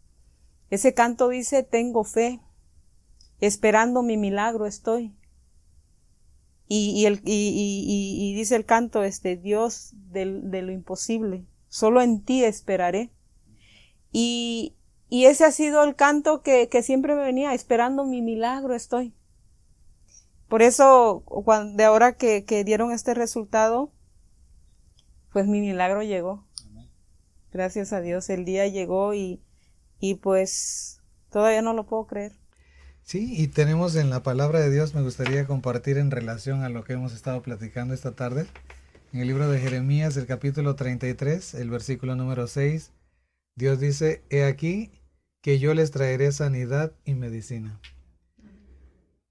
Ese 0.69 0.93
canto 0.93 1.29
dice, 1.29 1.63
tengo 1.63 2.03
fe, 2.03 2.41
esperando 3.39 4.03
mi 4.03 4.17
milagro 4.17 4.65
estoy. 4.65 5.15
Y, 6.67 6.89
y, 6.97 7.05
el, 7.05 7.21
y, 7.23 8.17
y 8.19 8.35
dice 8.35 8.57
el 8.57 8.65
canto, 8.65 9.05
este, 9.05 9.37
Dios 9.37 9.93
de, 10.11 10.41
de, 10.41 10.61
lo 10.63 10.73
imposible, 10.73 11.45
solo 11.69 12.01
en 12.01 12.21
ti 12.21 12.43
esperaré. 12.43 13.09
Y, 14.11 14.75
ese 15.09 15.45
ha 15.45 15.51
sido 15.51 15.85
el 15.85 15.95
canto 15.95 16.41
que, 16.41 16.67
que 16.67 16.83
siempre 16.83 17.15
me 17.15 17.21
venía, 17.21 17.53
esperando 17.53 18.03
mi 18.03 18.21
milagro 18.21 18.75
estoy. 18.75 19.13
Por 20.49 20.61
eso, 20.61 21.23
cuando, 21.25 21.77
de 21.77 21.85
ahora 21.85 22.17
que, 22.17 22.43
que 22.43 22.65
dieron 22.65 22.91
este 22.91 23.13
resultado, 23.13 23.93
pues 25.35 25.47
mi 25.47 25.59
milagro 25.59 26.01
llegó. 26.01 26.47
Gracias 27.51 27.91
a 27.91 27.99
Dios, 27.99 28.29
el 28.29 28.45
día 28.45 28.67
llegó 28.67 29.13
y 29.13 29.41
y 29.99 30.15
pues 30.15 31.01
todavía 31.29 31.61
no 31.61 31.73
lo 31.73 31.85
puedo 31.85 32.07
creer. 32.07 32.31
Sí, 33.01 33.33
y 33.35 33.47
tenemos 33.47 33.97
en 33.97 34.09
la 34.09 34.23
palabra 34.23 34.61
de 34.61 34.71
Dios, 34.71 34.95
me 34.95 35.01
gustaría 35.01 35.45
compartir 35.45 35.97
en 35.97 36.09
relación 36.09 36.63
a 36.63 36.69
lo 36.69 36.85
que 36.85 36.93
hemos 36.93 37.11
estado 37.11 37.41
platicando 37.41 37.93
esta 37.93 38.15
tarde, 38.15 38.47
en 39.11 39.19
el 39.19 39.27
libro 39.27 39.49
de 39.49 39.59
Jeremías, 39.59 40.15
el 40.15 40.25
capítulo 40.25 40.77
33, 40.77 41.55
el 41.55 41.69
versículo 41.69 42.15
número 42.15 42.47
6, 42.47 42.93
Dios 43.57 43.77
dice, 43.81 44.23
he 44.29 44.45
aquí 44.45 44.89
que 45.41 45.59
yo 45.59 45.73
les 45.73 45.91
traeré 45.91 46.31
sanidad 46.31 46.93
y 47.03 47.13
medicina, 47.15 47.81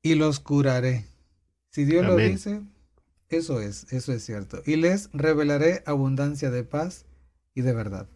y 0.02 0.16
los 0.16 0.38
curaré. 0.38 1.06
Si 1.70 1.86
Dios 1.86 2.04
lo 2.04 2.16
dice, 2.16 2.60
eso 3.36 3.60
es, 3.60 3.92
eso 3.92 4.12
es 4.12 4.24
cierto. 4.24 4.62
Y 4.66 4.76
les 4.76 5.10
revelaré 5.12 5.82
abundancia 5.86 6.50
de 6.50 6.64
paz 6.64 7.06
y 7.54 7.62
de 7.62 7.72
verdad. 7.72 8.08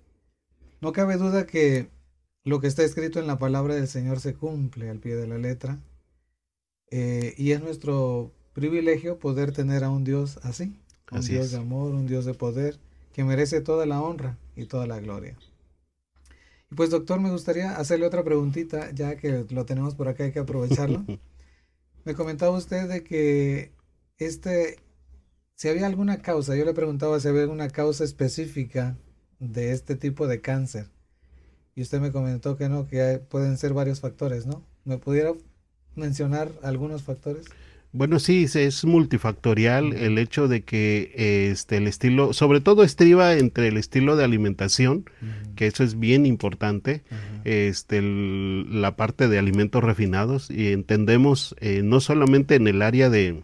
No 0.81 0.93
cabe 0.93 1.17
duda 1.17 1.47
que 1.47 1.91
lo 2.45 2.61
que 2.61 2.67
está 2.67 2.83
escrito 2.83 3.19
en 3.21 3.27
la 3.27 3.39
palabra 3.39 3.75
del 3.75 3.89
Señor 3.89 4.21
se 4.21 4.35
cumple 4.35 4.89
al 4.91 4.99
pie 4.99 5.17
de 5.17 5.27
la 5.27 5.39
letra. 5.39 5.79
Eh, 6.91 7.35
y 7.37 7.53
es 7.53 7.61
nuestro 7.61 8.33
privilegio 8.55 9.19
poder 9.19 9.53
tener 9.53 9.85
a 9.85 9.91
un 9.91 10.05
Dios 10.05 10.39
así, 10.43 10.81
un 11.13 11.21
Dios 11.21 11.51
de 11.51 11.59
amor, 11.59 11.95
un 11.95 12.07
Dios 12.07 12.25
de 12.25 12.35
poder, 12.35 12.79
que 13.13 13.25
merece 13.25 13.61
toda 13.61 13.87
la 13.87 14.01
honra 14.01 14.39
y 14.57 14.65
toda 14.65 14.87
la 14.87 14.99
gloria. 14.99 15.37
Y 16.71 16.75
pues 16.75 16.91
doctor, 16.91 17.21
me 17.21 17.31
gustaría 17.31 17.77
hacerle 17.77 18.07
otra 18.07 18.25
preguntita, 18.25 18.91
ya 18.93 19.17
que 19.17 19.45
lo 19.51 19.65
tenemos 19.65 19.95
por 19.95 20.09
acá, 20.09 20.25
hay 20.25 20.33
que 20.33 20.39
aprovecharlo. 20.39 21.05
me 22.05 22.15
comentaba 22.15 22.57
usted 22.57 22.89
de 22.89 23.05
que 23.05 23.73
este, 24.19 24.79
si 25.59 25.69
había 25.69 25.87
alguna 25.87 26.19
causa, 26.19 26.55
yo 26.55 26.65
le 26.65 26.73
preguntaba 26.73 27.19
si 27.19 27.27
había 27.27 27.43
alguna 27.43 27.69
causa 27.69 28.05
específica 28.05 28.97
de 29.41 29.73
este 29.73 29.97
tipo 29.97 30.29
de 30.29 30.41
cáncer. 30.41 30.87
Y 31.75 31.83
usted 31.83 32.01
me 32.01 32.13
comentó 32.13 32.57
que 32.57 32.69
no, 32.69 32.87
que 32.87 33.21
pueden 33.29 33.59
ser 33.59 33.73
varios 33.73 33.99
factores, 33.99 34.47
¿no? 34.47 34.63
¿Me 34.85 34.99
pudiera 34.99 35.33
mencionar 35.97 36.53
algunos 36.63 37.03
factores? 37.03 37.47
Bueno, 37.91 38.21
sí, 38.21 38.47
es 38.55 38.85
multifactorial 38.85 39.95
el 39.95 40.19
hecho 40.19 40.47
de 40.47 40.63
que 40.63 41.51
este 41.51 41.79
el 41.79 41.89
estilo, 41.89 42.33
sobre 42.35 42.61
todo 42.61 42.85
estriba 42.85 43.33
entre 43.33 43.67
el 43.67 43.79
estilo 43.79 44.15
de 44.15 44.23
alimentación, 44.23 45.07
que 45.57 45.67
eso 45.67 45.83
es 45.83 45.99
bien 45.99 46.25
importante, 46.25 47.03
este 47.43 48.01
la 48.01 48.95
parte 48.95 49.27
de 49.27 49.41
alimentos 49.41 49.83
refinados 49.83 50.51
y 50.51 50.69
entendemos 50.69 51.57
eh, 51.59 51.81
no 51.83 51.99
solamente 51.99 52.55
en 52.55 52.69
el 52.69 52.83
área 52.83 53.11
de 53.11 53.43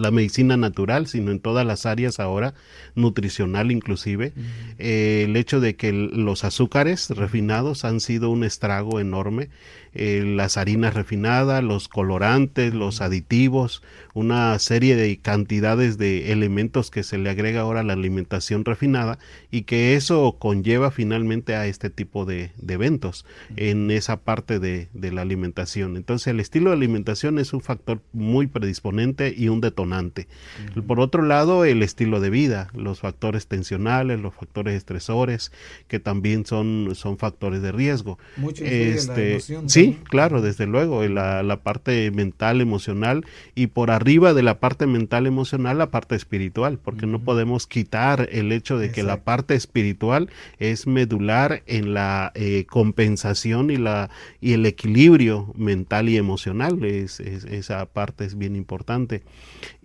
la 0.00 0.10
medicina 0.10 0.56
natural, 0.56 1.06
sino 1.06 1.30
en 1.30 1.40
todas 1.40 1.66
las 1.66 1.86
áreas 1.86 2.20
ahora, 2.20 2.54
nutricional 2.94 3.70
inclusive. 3.70 4.32
Eh, 4.78 5.24
el 5.26 5.36
hecho 5.36 5.60
de 5.60 5.76
que 5.76 5.92
los 5.92 6.44
azúcares 6.44 7.10
refinados 7.10 7.84
han 7.84 8.00
sido 8.00 8.30
un 8.30 8.44
estrago 8.44 9.00
enorme 9.00 9.50
eh, 9.92 10.22
las 10.24 10.56
harinas 10.56 10.94
refinadas, 10.94 11.64
los 11.64 11.88
colorantes, 11.88 12.74
los 12.74 13.00
aditivos, 13.00 13.82
una 14.14 14.56
serie 14.60 14.94
de 14.94 15.18
cantidades 15.18 15.98
de 15.98 16.30
elementos 16.30 16.92
que 16.92 17.02
se 17.02 17.18
le 17.18 17.28
agrega 17.28 17.62
ahora 17.62 17.80
a 17.80 17.82
la 17.82 17.94
alimentación 17.94 18.64
refinada 18.64 19.18
y 19.50 19.62
que 19.62 19.96
eso 19.96 20.36
conlleva 20.38 20.92
finalmente 20.92 21.56
a 21.56 21.66
este 21.66 21.90
tipo 21.90 22.24
de, 22.24 22.52
eventos 22.68 23.26
en 23.56 23.90
esa 23.90 24.20
parte 24.20 24.60
de, 24.60 24.88
la 24.94 25.22
alimentación. 25.22 25.96
Entonces 25.96 26.28
el 26.28 26.38
estilo 26.38 26.70
de 26.70 26.76
alimentación 26.76 27.40
es 27.40 27.52
un 27.52 27.60
factor 27.60 28.00
muy 28.12 28.46
predisponente 28.46 29.34
y 29.36 29.48
un 29.48 29.60
detonante. 29.60 29.89
Por 30.86 31.00
otro 31.00 31.22
lado, 31.22 31.64
el 31.64 31.82
estilo 31.82 32.20
de 32.20 32.30
vida, 32.30 32.68
los 32.74 33.00
factores 33.00 33.46
tensionales, 33.46 34.20
los 34.20 34.34
factores 34.34 34.74
estresores, 34.74 35.52
que 35.88 35.98
también 35.98 36.46
son, 36.46 36.90
son 36.94 37.18
factores 37.18 37.62
de 37.62 37.72
riesgo. 37.72 38.18
Mucho 38.36 38.64
este, 38.64 39.40
Sí, 39.40 39.98
claro, 40.04 40.42
desde 40.42 40.66
luego, 40.66 41.02
la, 41.04 41.42
la, 41.42 41.60
parte 41.60 42.10
mental, 42.10 42.60
emocional 42.60 43.24
y 43.54 43.68
por 43.68 43.90
arriba 43.90 44.34
de 44.34 44.42
la 44.42 44.60
parte 44.60 44.86
mental, 44.86 45.26
emocional, 45.26 45.78
la 45.78 45.90
parte 45.90 46.14
espiritual, 46.14 46.78
porque 46.78 47.06
no 47.06 47.20
podemos 47.20 47.66
quitar 47.66 48.28
el 48.32 48.52
hecho 48.52 48.78
de 48.78 48.90
que 48.90 49.02
la 49.02 49.22
parte 49.24 49.54
espiritual 49.54 50.30
es 50.58 50.86
medular 50.86 51.62
en 51.66 51.94
la 51.94 52.32
eh, 52.34 52.66
compensación 52.68 53.70
y, 53.70 53.76
la, 53.76 54.10
y 54.40 54.52
el 54.52 54.66
equilibrio 54.66 55.52
mental 55.56 56.08
y 56.08 56.16
emocional, 56.16 56.82
es, 56.84 57.20
esa 57.20 57.86
parte 57.86 58.24
es 58.24 58.36
bien 58.36 58.56
importante. 58.56 59.22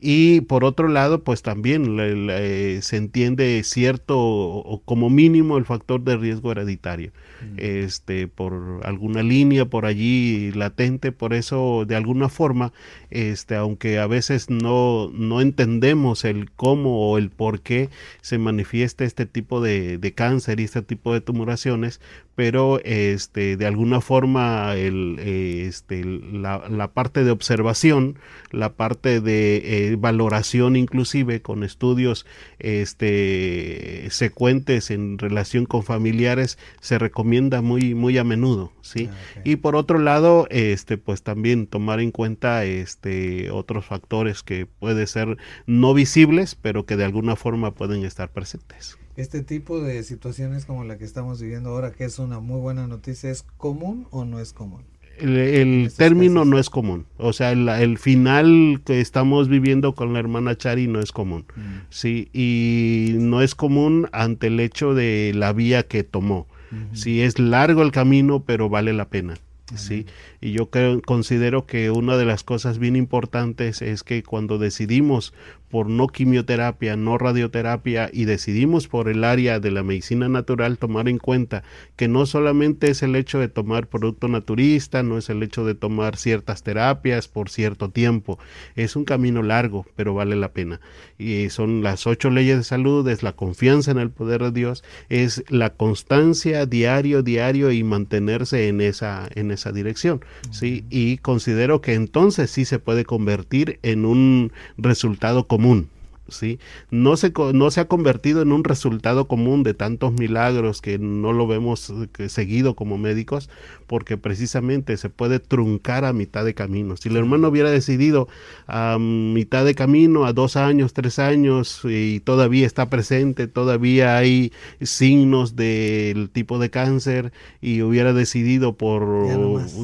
Y 0.08 0.42
por 0.42 0.64
otro 0.66 0.88
lado, 0.88 1.24
pues 1.24 1.42
también 1.42 1.98
se 1.98 2.96
entiende 2.96 3.64
cierto 3.64 4.20
o 4.20 4.80
como 4.86 5.10
mínimo 5.10 5.58
el 5.58 5.66
factor 5.66 6.04
de 6.04 6.16
riesgo 6.16 6.52
hereditario, 6.52 7.12
este, 7.58 8.28
por 8.28 8.82
alguna 8.84 9.24
línea, 9.24 9.66
por 9.66 9.88
allí 9.88 10.52
latente, 10.52 11.12
por 11.12 11.34
eso 11.34 11.86
de 11.88 11.96
alguna 11.96 12.30
forma, 12.30 12.72
este, 13.10 13.56
aunque 13.56 13.98
a 13.98 14.06
veces 14.06 14.52
no, 14.52 15.10
no 15.12 15.42
entendemos 15.42 16.24
el 16.24 16.52
cómo 16.52 17.10
o 17.10 17.18
el 17.18 17.32
por 17.32 17.62
qué 17.62 17.90
se 18.22 18.38
manifiesta 18.38 19.06
este 19.06 19.26
tipo 19.26 19.60
de, 19.60 19.98
de 19.98 20.14
cáncer 20.14 20.60
y 20.60 20.66
este 20.66 20.84
tipo 20.84 21.16
de 21.16 21.22
tumoraciones, 21.22 22.00
pero 22.36 22.82
este, 22.84 23.56
de 23.56 23.66
alguna 23.66 24.02
forma 24.02 24.76
el, 24.76 25.18
este, 25.20 26.04
la, 26.04 26.68
la, 26.70 26.90
parte 26.90 27.24
de 27.24 27.32
observación, 27.32 28.20
la 28.52 28.74
parte 28.74 29.22
de 29.22 29.92
eh, 29.92 29.96
valoración 29.98 30.76
inclusive 30.76 31.42
con 31.42 31.64
estudios 31.64 32.26
este, 32.60 34.08
secuentes 34.12 34.92
en 34.92 35.18
relación 35.18 35.66
con 35.66 35.84
familiares 35.84 36.58
se 36.82 37.00
recomienda 37.00 37.62
muy, 37.62 37.96
muy 37.96 38.18
a 38.18 38.26
menudo. 38.26 38.74
¿sí? 38.82 39.10
Ah, 39.12 39.42
y 39.46 39.56
por 39.56 39.78
otro 39.78 39.98
lado, 39.98 40.48
este, 40.50 40.98
pues 40.98 41.24
también 41.24 41.68
tomar 41.68 42.02
en 42.02 42.12
cuenta 42.12 42.66
este, 42.66 43.50
otros 43.50 43.86
factores 43.86 44.44
que 44.44 44.66
pueden 44.66 45.08
ser 45.08 45.38
no 45.66 45.94
visibles, 45.94 46.56
pero 46.56 46.86
que 46.86 46.98
de 46.98 47.06
alguna 47.06 47.38
forma 47.38 47.72
pueden 47.72 48.04
estar 48.04 48.30
presentes 48.30 48.98
este 49.16 49.42
tipo 49.42 49.80
de 49.82 50.04
situaciones 50.04 50.66
como 50.66 50.84
la 50.84 50.98
que 50.98 51.06
estamos 51.06 51.42
viviendo 51.42 51.70
ahora, 51.70 51.92
que 51.92 52.06
es 52.06 52.20
una 52.20 52.40
muy 52.40 52.60
buena 52.60 52.88
noticia, 52.88 53.30
¿es 53.30 53.44
común 53.58 54.08
o 54.12 54.26
no 54.26 54.40
es 54.40 54.54
común? 54.54 54.84
El, 55.18 55.92
término 55.96 56.44
no 56.44 56.60
es 56.60 56.70
común. 56.70 57.06
O 57.18 57.32
sea, 57.32 57.52
el, 57.52 57.98
final 57.98 58.82
que 58.84 59.00
estamos 59.00 59.48
viviendo 59.48 59.96
con 59.96 60.12
la 60.14 60.20
hermana 60.20 60.58
Chari 60.58 60.88
no 60.88 61.00
es 61.00 61.12
común. 61.12 61.46
Mm. 61.56 61.62
Sí, 61.90 62.30
y 62.34 63.16
no 63.20 63.42
es 63.42 63.56
común 63.56 64.10
ante 64.12 64.48
el 64.48 64.60
hecho 64.60 64.94
de 64.94 65.32
la 65.34 65.54
vía 65.54 65.84
que 65.84 66.04
tomó. 66.04 66.48
Sí, 66.92 67.22
es 67.22 67.40
largo 67.40 67.84
el 67.84 67.94
camino, 67.94 68.44
pero 68.46 68.68
vale 68.68 68.92
la 68.92 69.08
pena. 69.08 69.36
Sí, 69.76 70.06
y 70.46 70.52
yo 70.52 70.70
creo, 70.70 71.02
considero 71.02 71.66
que 71.66 71.90
una 71.90 72.18
de 72.18 72.26
las 72.26 72.44
cosas 72.44 72.78
bien 72.78 72.96
importantes 72.96 73.82
es 73.82 74.04
que 74.04 74.22
cuando 74.22 74.60
decidimos 74.60 75.34
por 75.72 75.90
no 75.90 76.08
quimioterapia, 76.08 76.96
no 76.96 77.18
radioterapia 77.18 78.10
y 78.14 78.26
decidimos 78.26 78.88
por 78.88 79.10
el 79.10 79.24
área 79.24 79.60
de 79.60 79.72
la 79.72 79.82
medicina 79.84 80.30
natural 80.30 80.78
tomar 80.78 81.10
en 81.10 81.18
cuenta 81.18 81.64
que 81.96 82.08
no 82.08 82.28
solamente 82.28 82.92
es 82.92 83.02
el 83.02 83.16
hecho 83.16 83.40
de 83.40 83.48
tomar 83.48 83.88
producto 83.88 84.28
naturista, 84.28 85.02
no 85.02 85.18
es 85.18 85.30
el 85.30 85.42
hecho 85.42 85.66
de 85.66 85.74
tomar 85.74 86.16
ciertas 86.16 86.62
terapias 86.62 87.28
por 87.28 87.50
cierto 87.50 87.90
tiempo, 87.90 88.38
es 88.76 88.96
un 88.96 89.04
camino 89.04 89.42
largo, 89.42 89.86
pero 89.96 90.14
vale 90.14 90.36
la 90.36 90.54
pena. 90.54 90.80
Y 91.18 91.50
son 91.50 91.82
las 91.82 92.06
ocho 92.06 92.30
leyes 92.30 92.58
de 92.58 92.64
salud, 92.64 93.08
es 93.10 93.24
la 93.24 93.34
confianza 93.34 93.92
en 93.92 93.98
el 93.98 94.12
poder 94.12 94.44
de 94.44 94.52
Dios, 94.52 94.84
es 95.10 95.44
la 95.50 95.72
constancia 95.72 96.68
diario, 96.68 97.24
diario 97.24 97.72
y 97.72 97.84
mantenerse 97.84 98.68
en 98.68 98.80
esa, 98.80 99.28
en 99.34 99.52
esa 99.52 99.72
dirección. 99.72 100.22
¿Sí? 100.52 100.86
Y 100.90 101.18
considero 101.18 101.82
que 101.82 101.94
entonces 101.94 102.52
sí 102.52 102.66
se 102.66 102.80
puede 102.80 103.06
convertir 103.06 103.80
en 103.84 104.06
un 104.06 104.52
resultado 104.78 105.48
común. 105.48 105.90
¿Sí? 106.28 106.60
No 106.92 107.18
se, 107.18 107.34
no 107.54 107.72
se 107.72 107.82
ha 107.82 107.88
convertido 107.88 108.42
en 108.42 108.52
un 108.52 108.64
resultado 108.64 109.28
común 109.28 109.64
de 109.64 109.74
tantos 109.74 110.14
milagros 110.14 110.82
que 110.82 110.98
no 110.98 111.34
lo 111.34 111.48
vemos 111.48 111.94
eh, 112.18 112.30
seguido 112.30 112.76
como 112.76 112.98
médicos, 112.98 113.50
porque 113.88 114.18
precisamente 114.18 114.98
se 114.98 115.10
puede 115.10 115.40
truncar 115.40 116.06
a 116.06 116.14
mitad 116.14 116.46
de 116.46 116.54
camino. 116.54 116.98
Si 116.98 117.10
el 117.10 117.18
hermano 117.18 117.50
hubiera 117.50 117.72
decidido 117.72 118.28
a 118.68 118.98
mitad 119.00 119.66
de 119.66 119.76
camino, 119.76 120.26
a 120.26 120.34
dos 120.34 120.56
años, 120.56 120.94
tres 120.94 121.20
años, 121.20 121.82
y 121.84 122.20
todavía 122.22 122.66
está 122.66 122.90
presente, 122.90 123.48
todavía 123.48 124.18
hay 124.18 124.52
signos 124.82 125.56
del 125.56 126.30
tipo 126.30 126.60
de 126.60 126.70
cáncer, 126.70 127.32
y 127.62 127.82
hubiera 127.82 128.14
decidido 128.14 128.74
por 128.74 129.06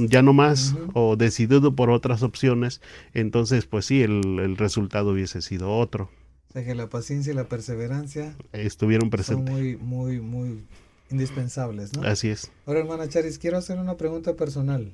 ya 0.07 0.21
no 0.21 0.33
más, 0.33 0.75
o 0.93 1.15
decidido 1.15 1.75
por 1.75 1.89
otras 1.89 2.23
opciones, 2.23 2.81
entonces 3.13 3.65
pues 3.65 3.85
sí, 3.85 4.01
el, 4.01 4.39
el 4.39 4.57
resultado 4.57 5.11
hubiese 5.11 5.41
sido 5.41 5.75
otro. 5.77 6.09
O 6.51 6.53
sea 6.53 6.65
que 6.65 6.75
la 6.75 6.89
paciencia 6.89 7.31
y 7.31 7.35
la 7.35 7.45
perseverancia 7.45 8.35
estuvieron 8.51 9.09
presentes. 9.09 9.45
Son 9.45 9.55
muy, 9.55 9.77
muy, 9.77 10.19
muy 10.19 10.67
indispensables, 11.09 11.95
¿no? 11.95 12.03
Así 12.03 12.27
es. 12.27 12.51
Ahora, 12.65 12.81
hermana 12.81 13.07
Charis, 13.07 13.39
quiero 13.39 13.57
hacer 13.57 13.79
una 13.79 13.95
pregunta 13.95 14.35
personal. 14.35 14.93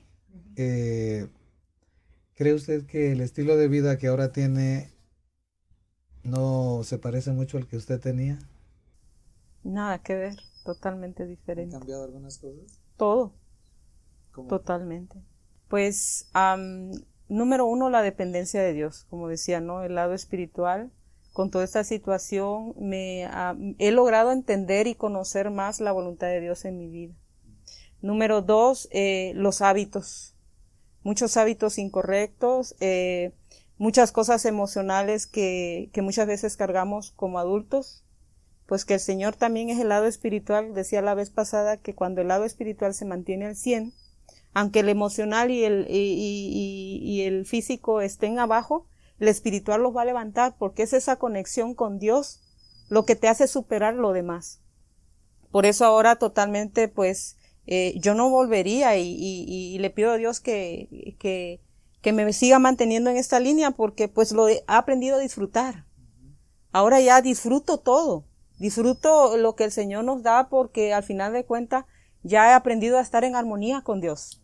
Eh, 0.56 1.28
¿Cree 2.36 2.54
usted 2.54 2.86
que 2.86 3.12
el 3.12 3.22
estilo 3.22 3.58
de 3.58 3.70
vida 3.70 3.98
que 3.98 4.06
ahora 4.06 4.32
tiene 4.32 4.92
no 6.22 6.82
se 6.84 7.00
parece 7.00 7.32
mucho 7.32 7.58
al 7.58 7.66
que 7.66 7.78
usted 7.78 8.00
tenía? 8.00 8.38
Nada 9.64 9.98
que 10.04 10.14
ver, 10.14 10.36
totalmente 10.64 11.26
diferente. 11.26 11.76
¿Han 11.76 11.80
cambiado 11.80 12.04
algunas 12.04 12.38
cosas? 12.38 12.80
Todo, 12.98 13.34
Totalmente. 14.46 15.18
Pues, 15.70 16.30
número 17.28 17.66
uno, 17.66 17.90
la 17.90 18.04
dependencia 18.04 18.62
de 18.62 18.74
Dios, 18.74 19.08
como 19.10 19.28
decía, 19.28 19.60
¿no? 19.60 19.82
El 19.82 19.96
lado 19.96 20.14
espiritual. 20.14 20.92
Con 21.38 21.52
toda 21.52 21.66
esta 21.66 21.84
situación 21.84 22.74
me 22.80 23.30
he 23.78 23.92
logrado 23.92 24.32
entender 24.32 24.88
y 24.88 24.96
conocer 24.96 25.52
más 25.52 25.80
la 25.80 25.92
voluntad 25.92 26.26
de 26.26 26.42
Dios 26.42 26.66
en 26.66 26.80
mi 26.80 26.90
vida. 26.90 27.14
Número 28.02 28.42
dos, 28.42 28.90
eh, 28.90 29.34
los 29.36 29.62
hábitos. 29.62 30.34
Muchos 31.04 31.38
hábitos 31.38 31.78
incorrectos, 31.78 32.76
eh, 32.80 33.34
muchas 33.78 34.12
cosas 34.12 34.46
emocionales 34.46 35.28
que, 35.28 35.92
muchas 35.98 36.26
veces 36.26 36.58
cargamos 36.58 37.12
como 37.12 37.38
adultos 37.38 38.04
pues 38.66 38.84
que 38.84 38.96
el 38.96 39.00
Señor 39.00 39.36
también 39.36 39.70
es 39.70 39.80
el 39.80 39.90
lado 39.90 40.08
espiritual. 40.08 40.74
Decía 40.74 41.04
la 41.04 41.14
vez 41.14 41.30
pasada 41.30 41.78
que 41.78 41.94
cuando 41.94 42.22
el 42.22 42.30
lado 42.30 42.46
espiritual 42.46 42.96
se 42.96 43.06
mantiene 43.06 43.46
al 43.46 43.56
100, 43.56 43.94
aunque 44.56 44.80
el 44.80 44.90
emocional 44.90 45.52
y, 45.52 45.64
el 47.22 47.46
físico 47.46 48.02
estén 48.02 48.40
abajo, 48.40 48.88
el 49.20 49.28
espiritual 49.28 49.82
los 49.82 49.96
va 49.96 50.04
a 50.04 50.06
levantar 50.06 50.56
porque 50.58 50.84
es 50.84 50.94
esa 50.94 51.18
conexión 51.18 51.74
con 51.74 52.00
Dios 52.00 52.42
lo 52.90 53.06
que 53.06 53.16
te 53.16 53.28
hace 53.28 53.48
superar 53.48 53.96
lo 53.96 54.14
demás. 54.14 54.62
Por 55.52 55.66
eso 55.66 55.86
ahora 55.86 56.18
totalmente, 56.18 56.88
pues, 56.88 57.38
eh, 57.66 57.96
yo 58.00 58.14
no 58.14 58.30
volvería 58.30 58.98
y, 58.98 59.78
le 59.80 59.90
pido 59.90 60.12
a 60.12 60.18
Dios 60.18 60.40
que, 60.40 61.16
que, 61.20 61.62
que 62.02 62.14
me 62.14 62.32
siga 62.34 62.60
manteniendo 62.60 63.10
en 63.10 63.18
esta 63.18 63.40
línea 63.40 63.72
porque 63.72 64.08
pues 64.08 64.32
lo 64.32 64.48
he 64.48 64.64
aprendido 64.68 65.18
a 65.18 65.20
disfrutar. 65.20 65.86
Ahora 66.72 67.00
ya 67.00 67.22
disfruto 67.22 67.78
todo 67.78 68.26
Disfruto 68.58 69.38
lo 69.38 69.56
que 69.56 69.66
el 69.66 69.72
Señor 69.72 70.04
nos 70.04 70.24
da 70.24 70.50
porque 70.50 70.94
al 70.94 71.04
final 71.04 71.32
de 71.34 71.46
cuentas 71.46 71.86
ya 72.24 72.50
he 72.50 72.54
aprendido 72.54 72.98
a 72.98 73.02
estar 73.02 73.24
en 73.24 73.36
armonía 73.36 73.82
con 73.82 74.02
Dios. 74.02 74.42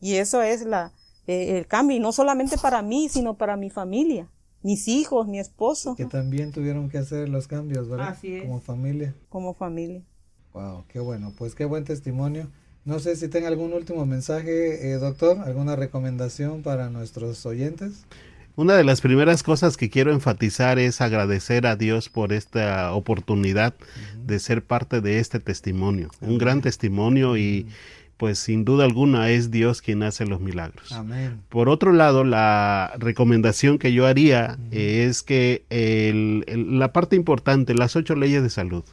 Y 0.00 0.16
eso 0.16 0.42
es 0.42 0.62
la, 0.62 0.92
eh, 1.26 1.58
el 1.58 1.66
cambio, 1.66 1.96
y 1.96 2.00
no 2.00 2.12
solamente 2.12 2.58
para 2.58 2.82
mí, 2.82 3.08
sino 3.08 3.34
para 3.34 3.56
mi 3.56 3.70
familia, 3.70 4.28
mis 4.62 4.88
hijos, 4.88 5.28
mi 5.28 5.38
esposo. 5.38 5.94
Que 5.94 6.06
también 6.06 6.52
tuvieron 6.52 6.88
que 6.88 6.98
hacer 6.98 7.28
los 7.28 7.46
cambios, 7.46 7.88
¿verdad? 7.88 8.08
Así 8.08 8.36
es. 8.36 8.42
Como 8.42 8.60
familia. 8.60 9.14
Como 9.28 9.54
familia. 9.54 10.02
Wow, 10.52 10.84
qué 10.88 11.00
bueno, 11.00 11.32
pues 11.36 11.54
qué 11.54 11.64
buen 11.64 11.84
testimonio. 11.84 12.48
No 12.84 12.98
sé 12.98 13.14
si 13.16 13.28
tenga 13.28 13.48
algún 13.48 13.72
último 13.72 14.04
mensaje, 14.06 14.90
eh, 14.90 14.94
doctor, 14.94 15.38
alguna 15.38 15.76
recomendación 15.76 16.62
para 16.62 16.90
nuestros 16.90 17.46
oyentes. 17.46 18.04
Una 18.54 18.74
de 18.74 18.84
las 18.84 19.00
primeras 19.00 19.42
cosas 19.42 19.78
que 19.78 19.88
quiero 19.88 20.12
enfatizar 20.12 20.78
es 20.78 21.00
agradecer 21.00 21.66
a 21.66 21.76
Dios 21.76 22.10
por 22.10 22.34
esta 22.34 22.92
oportunidad 22.92 23.72
de 24.26 24.38
ser 24.40 24.62
parte 24.62 25.00
de 25.00 25.20
este 25.20 25.40
testimonio. 25.40 26.10
Un 26.20 26.36
gran 26.36 26.60
testimonio 26.60 27.38
y 27.38 27.66
pues 28.16 28.38
sin 28.38 28.64
duda 28.64 28.84
alguna 28.84 29.30
es 29.30 29.50
Dios 29.50 29.82
quien 29.82 30.02
hace 30.02 30.26
los 30.26 30.40
milagros. 30.40 30.94
Por 31.48 31.68
otro 31.68 31.92
lado, 31.92 32.24
la 32.24 32.92
recomendación 32.98 33.78
que 33.78 33.92
yo 33.92 34.06
haría 34.06 34.58
es 34.70 35.22
que 35.22 35.64
la 36.48 36.92
parte 36.92 37.16
importante, 37.16 37.74
las 37.74 37.96
ocho 37.96 38.14
leyes 38.14 38.42
de 38.42 38.50
salud, 38.50 38.84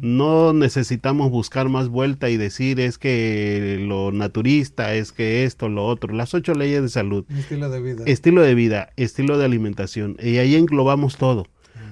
no 0.00 0.52
necesitamos 0.52 1.30
buscar 1.30 1.68
más 1.68 1.88
vuelta 1.88 2.30
y 2.30 2.38
decir 2.38 2.80
es 2.80 2.96
que 2.96 3.78
lo 3.86 4.12
naturista, 4.12 4.94
es 4.94 5.12
que 5.12 5.44
esto, 5.44 5.68
lo 5.68 5.86
otro, 5.86 6.14
las 6.14 6.32
ocho 6.32 6.54
leyes 6.54 6.82
de 6.82 6.88
salud. 6.88 7.24
Estilo 7.30 7.68
de 7.68 7.80
vida. 7.82 8.04
Estilo 8.06 8.42
de 8.42 8.54
vida, 8.54 8.90
estilo 8.96 9.36
de 9.36 9.44
alimentación. 9.44 10.16
Y 10.22 10.38
ahí 10.38 10.54
englobamos 10.54 11.18
todo. 11.18 11.46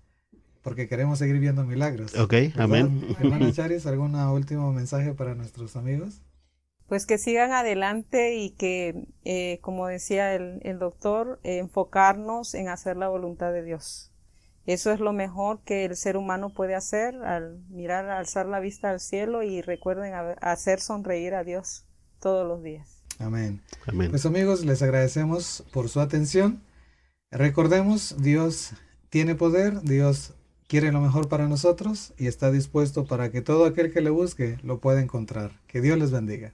porque 0.63 0.87
queremos 0.87 1.19
seguir 1.19 1.39
viendo 1.39 1.65
milagros. 1.65 2.15
Ok, 2.15 2.33
amén. 2.55 3.15
Hermana 3.19 3.51
Charis, 3.53 3.85
¿algún 3.85 4.15
último 4.15 4.73
mensaje 4.73 5.13
para 5.13 5.35
nuestros 5.35 5.75
amigos? 5.75 6.21
Pues 6.91 7.05
que 7.05 7.17
sigan 7.17 7.53
adelante 7.53 8.35
y 8.35 8.49
que, 8.49 9.07
eh, 9.23 9.59
como 9.61 9.87
decía 9.87 10.35
el, 10.35 10.59
el 10.63 10.77
doctor, 10.77 11.39
enfocarnos 11.43 12.53
en 12.53 12.67
hacer 12.67 12.97
la 12.97 13.07
voluntad 13.07 13.53
de 13.53 13.63
Dios. 13.63 14.11
Eso 14.65 14.91
es 14.91 14.99
lo 14.99 15.13
mejor 15.13 15.61
que 15.63 15.85
el 15.85 15.95
ser 15.95 16.17
humano 16.17 16.53
puede 16.53 16.75
hacer 16.75 17.15
al 17.23 17.61
mirar, 17.69 18.09
alzar 18.09 18.45
la 18.45 18.59
vista 18.59 18.89
al 18.89 18.99
cielo 18.99 19.41
y 19.41 19.61
recuerden 19.61 20.13
hacer 20.41 20.81
sonreír 20.81 21.33
a 21.33 21.45
Dios 21.45 21.85
todos 22.19 22.45
los 22.45 22.61
días. 22.61 23.05
Amén. 23.19 23.61
Amén. 23.87 24.09
Pues 24.09 24.25
amigos, 24.25 24.65
les 24.65 24.81
agradecemos 24.81 25.63
por 25.71 25.87
su 25.87 26.01
atención. 26.01 26.61
Recordemos, 27.31 28.21
Dios 28.21 28.73
tiene 29.09 29.35
poder, 29.35 29.79
Dios 29.83 30.33
quiere 30.67 30.91
lo 30.91 30.99
mejor 30.99 31.29
para 31.29 31.47
nosotros 31.47 32.13
y 32.17 32.27
está 32.27 32.51
dispuesto 32.51 33.05
para 33.05 33.31
que 33.31 33.39
todo 33.39 33.63
aquel 33.63 33.93
que 33.93 34.01
le 34.01 34.09
busque 34.09 34.57
lo 34.61 34.81
pueda 34.81 34.99
encontrar. 34.99 35.57
Que 35.67 35.79
Dios 35.79 35.97
les 35.97 36.11
bendiga. 36.11 36.51